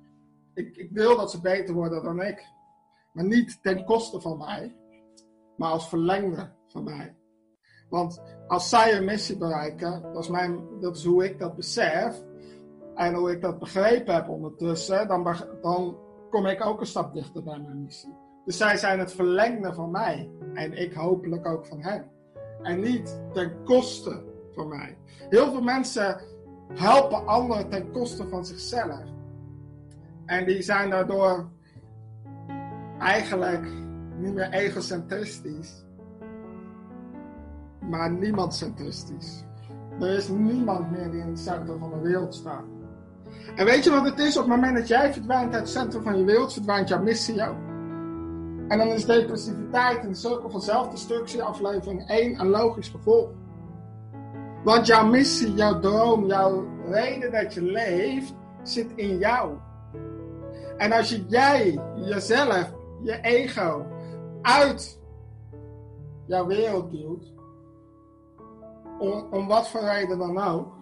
Ik, 0.54 0.78
ik 0.78 0.90
wil 0.92 1.18
dat 1.18 1.32
ze 1.32 1.42
beter 1.42 1.76
worden 1.76 2.04
dan 2.04 2.22
ik. 2.22 2.46
Maar 3.14 3.26
niet 3.26 3.60
ten 3.62 3.86
koste 3.86 4.22
van 4.22 4.38
mij, 4.38 4.76
maar 5.58 5.72
als 5.72 5.90
verlengde 5.90 6.52
van 6.68 6.84
mij. 6.84 7.16
Want 7.90 8.22
als 8.48 8.70
zij 8.70 8.98
een 8.98 9.06
missie 9.06 9.38
bereiken, 9.38 10.02
dat 10.14 10.24
is, 10.24 10.30
mijn, 10.30 10.80
dat 10.80 10.98
is 10.98 11.06
hoe 11.06 11.26
ik 11.26 11.40
dat 11.40 11.56
besef. 11.56 12.24
En 12.96 13.14
hoe 13.14 13.32
ik 13.32 13.42
dat 13.42 13.60
begrepen 13.60 14.14
heb 14.14 14.30
ondertussen, 14.30 15.08
dan, 15.08 15.36
dan 15.62 15.98
kom 16.30 16.46
ik 16.46 16.66
ook 16.66 16.80
een 16.80 16.86
stap 16.86 17.14
dichter 17.14 17.44
bij 17.44 17.60
mijn 17.60 17.84
missie. 17.84 18.14
Dus 18.46 18.58
zij 18.58 18.78
zijn 18.78 19.00
het 19.00 19.14
verlengde 19.14 19.74
van 19.74 19.92
mij. 19.92 20.30
En 20.54 20.74
ik 20.74 20.94
hopelijk 20.94 21.48
ook 21.48 21.66
van 21.66 21.82
hen. 21.82 22.06
En 22.62 22.80
niet 22.80 23.22
ten 23.34 23.64
koste 23.64 24.24
van 24.52 24.68
mij. 24.68 24.98
Heel 25.30 25.52
veel 25.52 25.62
mensen 25.62 26.22
helpen 26.74 27.28
anderen 27.28 27.70
ten 27.70 27.92
koste 27.92 28.28
van 28.28 28.46
zichzelf. 28.46 29.04
En 30.26 30.46
die 30.46 30.62
zijn 30.62 30.90
daardoor 30.90 31.50
eigenlijk 33.00 33.68
niet 34.18 34.34
meer 34.34 34.50
egocentristisch, 34.50 35.86
maar 37.80 38.12
niemandcentristisch. 38.12 39.44
Er 40.00 40.10
is 40.10 40.28
niemand 40.28 40.92
meer 40.92 41.12
die 41.12 41.22
in 41.22 41.28
het 41.28 41.40
centrum 41.40 41.80
van 41.80 41.90
de 41.90 42.00
wereld 42.00 42.36
staat. 42.36 42.64
En 43.56 43.66
weet 43.66 43.84
je 43.84 43.90
wat 43.90 44.06
het 44.06 44.20
is? 44.20 44.38
Op 44.38 44.44
het 44.44 44.56
moment 44.56 44.78
dat 44.78 44.88
jij 44.88 45.14
verdwijnt 45.14 45.54
uit 45.54 45.62
het 45.62 45.70
centrum 45.70 46.04
van 46.04 46.18
je 46.18 46.24
wereld, 46.24 46.54
verdwijnt 46.54 46.90
jouw 46.90 47.02
missie 47.02 47.48
ook. 47.48 47.71
En 48.72 48.78
dan 48.78 48.88
is 48.88 49.06
depressiviteit 49.06 50.00
en 50.00 50.08
de 50.08 50.16
cirkel 50.16 50.50
van 50.50 50.62
zelfdestructie, 50.62 51.44
aflevering 51.44 52.08
1, 52.08 52.40
een 52.40 52.50
logisch 52.50 52.90
gevolg. 52.90 53.30
Want 54.64 54.88
jouw 54.88 55.06
missie, 55.06 55.54
jouw 55.54 55.80
droom, 55.80 56.26
jouw 56.26 56.66
reden 56.86 57.32
dat 57.32 57.54
je 57.54 57.62
leeft, 57.62 58.34
zit 58.64 58.92
in 58.96 59.18
jou. 59.18 59.58
En 60.78 60.92
als 60.92 61.10
je 61.10 61.26
jij, 61.28 61.80
jezelf, 61.96 62.74
je 63.02 63.22
ego 63.22 63.86
uit 64.42 65.00
jouw 66.26 66.46
wereld 66.46 66.92
duwt, 66.92 67.34
om, 69.00 69.28
om 69.32 69.48
wat 69.48 69.70
voor 69.70 69.82
reden 69.82 70.18
dan 70.18 70.38
ook, 70.38 70.74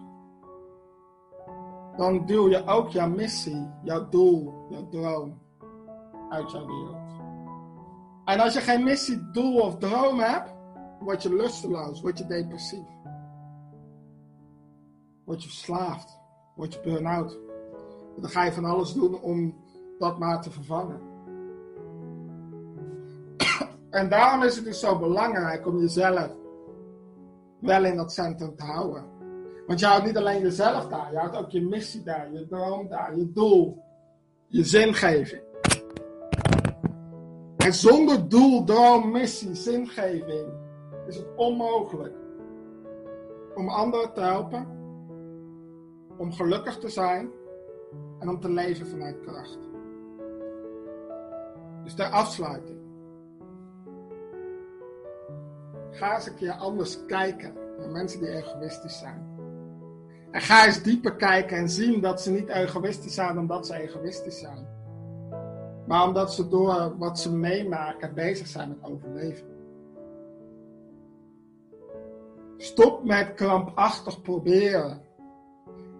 dan 1.96 2.26
duw 2.26 2.48
je 2.48 2.66
ook 2.66 2.88
jouw 2.88 3.08
missie, 3.08 3.68
jouw 3.82 4.08
doel, 4.08 4.66
jouw 4.68 4.88
droom 4.88 5.38
uit 6.28 6.50
jouw 6.50 6.66
wereld. 6.66 6.99
En 8.30 8.40
als 8.40 8.54
je 8.54 8.60
geen 8.60 8.84
missie, 8.84 9.30
doel 9.32 9.60
of 9.60 9.78
droom 9.78 10.20
hebt, 10.20 10.54
word 11.00 11.22
je 11.22 11.34
lusteloos, 11.34 12.00
word 12.00 12.18
je 12.18 12.26
depressief. 12.26 12.86
Word 15.24 15.42
je 15.42 15.48
verslaafd, 15.48 16.18
word 16.56 16.74
je 16.74 16.80
burn-out. 16.80 17.38
Dan 18.20 18.30
ga 18.30 18.44
je 18.44 18.52
van 18.52 18.64
alles 18.64 18.92
doen 18.92 19.20
om 19.20 19.54
dat 19.98 20.18
maar 20.18 20.42
te 20.42 20.50
vervangen. 20.50 21.00
En 23.90 24.08
daarom 24.08 24.42
is 24.42 24.56
het 24.56 24.64
dus 24.64 24.80
zo 24.80 24.98
belangrijk 24.98 25.66
om 25.66 25.78
jezelf 25.78 26.30
wel 27.60 27.84
in 27.84 27.96
dat 27.96 28.12
centrum 28.12 28.56
te 28.56 28.64
houden. 28.64 29.04
Want 29.66 29.80
je 29.80 29.86
houdt 29.86 30.04
niet 30.04 30.16
alleen 30.16 30.40
jezelf 30.40 30.86
daar, 30.88 31.12
je 31.12 31.18
houdt 31.18 31.36
ook 31.36 31.50
je 31.50 31.62
missie 31.62 32.02
daar, 32.02 32.32
je 32.32 32.46
droom 32.46 32.88
daar, 32.88 33.16
je 33.16 33.32
doel, 33.32 33.82
je 34.46 34.64
zingeving. 34.64 35.49
Zonder 37.72 38.28
doel, 38.28 38.64
droom, 38.64 39.10
missie, 39.10 39.54
zingeving 39.54 40.52
is 41.06 41.16
het 41.16 41.26
onmogelijk 41.36 42.14
om 43.54 43.68
anderen 43.68 44.12
te 44.12 44.20
helpen, 44.20 44.66
om 46.16 46.32
gelukkig 46.32 46.78
te 46.78 46.88
zijn 46.88 47.30
en 48.18 48.28
om 48.28 48.40
te 48.40 48.50
leven 48.50 48.86
vanuit 48.86 49.20
kracht. 49.20 49.58
Dus 51.84 51.94
ter 51.94 52.06
afsluiting. 52.06 52.78
Ga 55.90 56.14
eens 56.14 56.26
een 56.26 56.34
keer 56.34 56.52
anders 56.52 57.06
kijken 57.06 57.54
naar 57.78 57.90
mensen 57.90 58.20
die 58.20 58.30
egoïstisch 58.30 58.98
zijn. 58.98 59.28
En 60.30 60.40
ga 60.40 60.66
eens 60.66 60.82
dieper 60.82 61.16
kijken 61.16 61.56
en 61.56 61.68
zien 61.68 62.00
dat 62.00 62.22
ze 62.22 62.30
niet 62.30 62.48
egoïstisch 62.48 63.14
zijn 63.14 63.38
omdat 63.38 63.66
ze 63.66 63.74
egoïstisch 63.74 64.38
zijn. 64.38 64.79
Maar 65.90 66.06
omdat 66.06 66.34
ze 66.34 66.48
door 66.48 66.98
wat 66.98 67.18
ze 67.18 67.32
meemaken 67.32 68.14
bezig 68.14 68.46
zijn 68.46 68.68
met 68.68 68.90
overleven. 68.90 69.46
Stop 72.56 73.04
met 73.04 73.34
krampachtig 73.34 74.22
proberen 74.22 75.00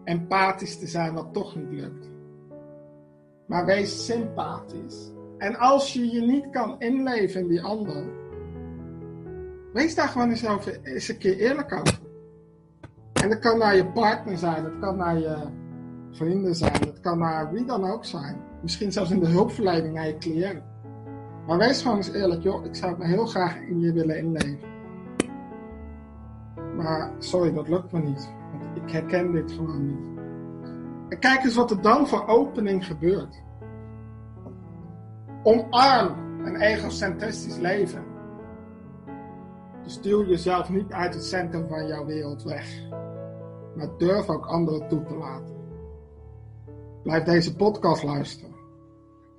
empathisch 0.04 0.78
te 0.78 0.86
zijn 0.86 1.14
wat 1.14 1.32
toch 1.32 1.56
niet 1.56 1.70
lukt. 1.70 2.10
Maar 3.46 3.66
wees 3.66 4.04
sympathisch. 4.04 5.12
En 5.38 5.56
als 5.56 5.92
je 5.92 6.10
je 6.10 6.20
niet 6.20 6.50
kan 6.50 6.80
inleven 6.80 7.40
in 7.40 7.48
die 7.48 7.62
ander, 7.62 8.04
wees 9.72 9.94
daar 9.94 10.08
gewoon 10.08 10.30
eens, 10.30 10.46
over, 10.48 10.80
eens 10.82 11.08
een 11.08 11.18
keer 11.18 11.36
eerlijk 11.36 11.72
over. 11.72 12.00
En 13.12 13.28
dat 13.28 13.38
kan 13.38 13.58
naar 13.58 13.76
je 13.76 13.86
partner 13.86 14.38
zijn, 14.38 14.62
dat 14.62 14.78
kan 14.80 14.96
naar 14.96 15.18
je 15.18 15.36
vrienden 16.10 16.54
zijn, 16.54 16.80
dat 16.80 17.00
kan 17.00 17.18
naar 17.18 17.52
wie 17.52 17.64
dan 17.64 17.84
ook 17.84 18.04
zijn. 18.04 18.49
Misschien 18.62 18.92
zelfs 18.92 19.10
in 19.10 19.20
de 19.20 19.28
hulpverlening 19.28 19.94
naar 19.94 20.06
je 20.06 20.18
cliënt. 20.18 20.62
Maar 21.46 21.58
wees 21.58 21.82
gewoon 21.82 21.96
eens 21.96 22.12
eerlijk, 22.12 22.42
joh, 22.42 22.64
ik 22.64 22.74
zou 22.74 22.90
het 22.90 23.00
me 23.00 23.06
heel 23.06 23.26
graag 23.26 23.56
in 23.56 23.80
je 23.80 23.92
willen 23.92 24.18
inleven. 24.18 24.68
Maar 26.76 27.12
sorry, 27.18 27.52
dat 27.52 27.68
lukt 27.68 27.92
me 27.92 28.00
niet. 28.00 28.32
Want 28.52 28.76
ik 28.76 28.90
herken 28.90 29.32
dit 29.32 29.52
gewoon 29.52 29.86
niet. 29.86 30.18
En 31.08 31.18
kijk 31.18 31.44
eens 31.44 31.54
wat 31.54 31.70
er 31.70 31.82
dan 31.82 32.08
voor 32.08 32.26
opening 32.26 32.86
gebeurt. 32.86 33.42
Omarm 35.42 36.44
een 36.44 36.56
egocentristisch 36.56 37.58
leven. 37.58 38.04
Dus 39.82 40.00
duw 40.00 40.24
jezelf 40.24 40.70
niet 40.70 40.92
uit 40.92 41.14
het 41.14 41.24
centrum 41.24 41.68
van 41.68 41.86
jouw 41.86 42.04
wereld 42.04 42.42
weg. 42.42 42.88
Maar 43.76 43.88
durf 43.98 44.28
ook 44.28 44.46
anderen 44.46 44.88
toe 44.88 45.02
te 45.02 45.14
laten. 45.14 45.56
Blijf 47.02 47.24
deze 47.24 47.56
podcast 47.56 48.02
luisteren. 48.02 48.49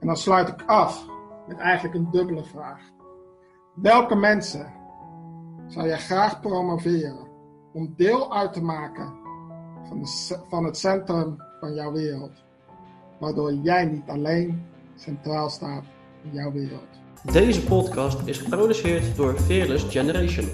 En 0.02 0.08
dan 0.08 0.18
sluit 0.18 0.48
ik 0.48 0.64
af 0.66 1.06
met 1.48 1.58
eigenlijk 1.58 1.96
een 1.96 2.12
dubbele 2.12 2.44
vraag. 2.44 2.80
Welke 3.76 4.16
mensen 4.16 4.74
zou 5.68 5.88
jij 5.88 5.98
graag 5.98 6.40
promoveren 6.40 7.28
om 7.74 7.94
deel 7.98 8.36
uit 8.36 8.54
te 8.54 8.62
maken 8.62 9.14
van, 9.88 10.00
de 10.02 10.38
van 10.50 10.66
het 10.66 10.78
centrum 10.78 11.36
van 11.60 11.74
jouw 11.74 11.92
wereld? 11.92 12.32
Waardoor 13.20 13.54
jij 13.54 13.86
niet 13.86 14.10
alleen 14.10 14.66
centraal 14.96 15.50
staat 15.50 15.84
in 16.24 16.34
jouw 16.34 16.52
wereld. 16.52 17.00
Deze 17.32 17.64
podcast 17.64 18.28
is 18.28 18.38
geproduceerd 18.38 19.16
door 19.16 19.34
Fearless 19.34 19.86
Generation. 19.90 20.50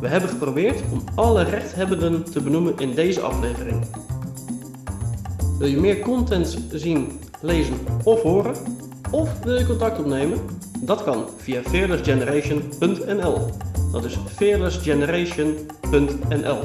We 0.00 0.08
hebben 0.08 0.28
geprobeerd 0.28 0.82
om 0.92 1.02
alle 1.14 1.42
rechthebbenden 1.42 2.24
te 2.24 2.42
benoemen 2.42 2.78
in 2.78 2.94
deze 2.94 3.20
aflevering. 3.20 3.84
Wil 5.58 5.68
je 5.68 5.76
meer 5.76 5.98
content 5.98 6.66
zien, 6.70 7.20
lezen 7.40 7.78
of 8.04 8.22
horen? 8.22 8.54
Of 9.10 9.38
wil 9.42 9.58
je 9.58 9.66
contact 9.66 9.98
opnemen? 9.98 10.38
Dat 10.80 11.04
kan 11.04 11.24
via 11.36 11.62
fearlessgeneration.nl. 11.62 13.50
Dat 13.92 14.04
is 14.04 14.18
fearlessgeneration.nl. 14.26 16.60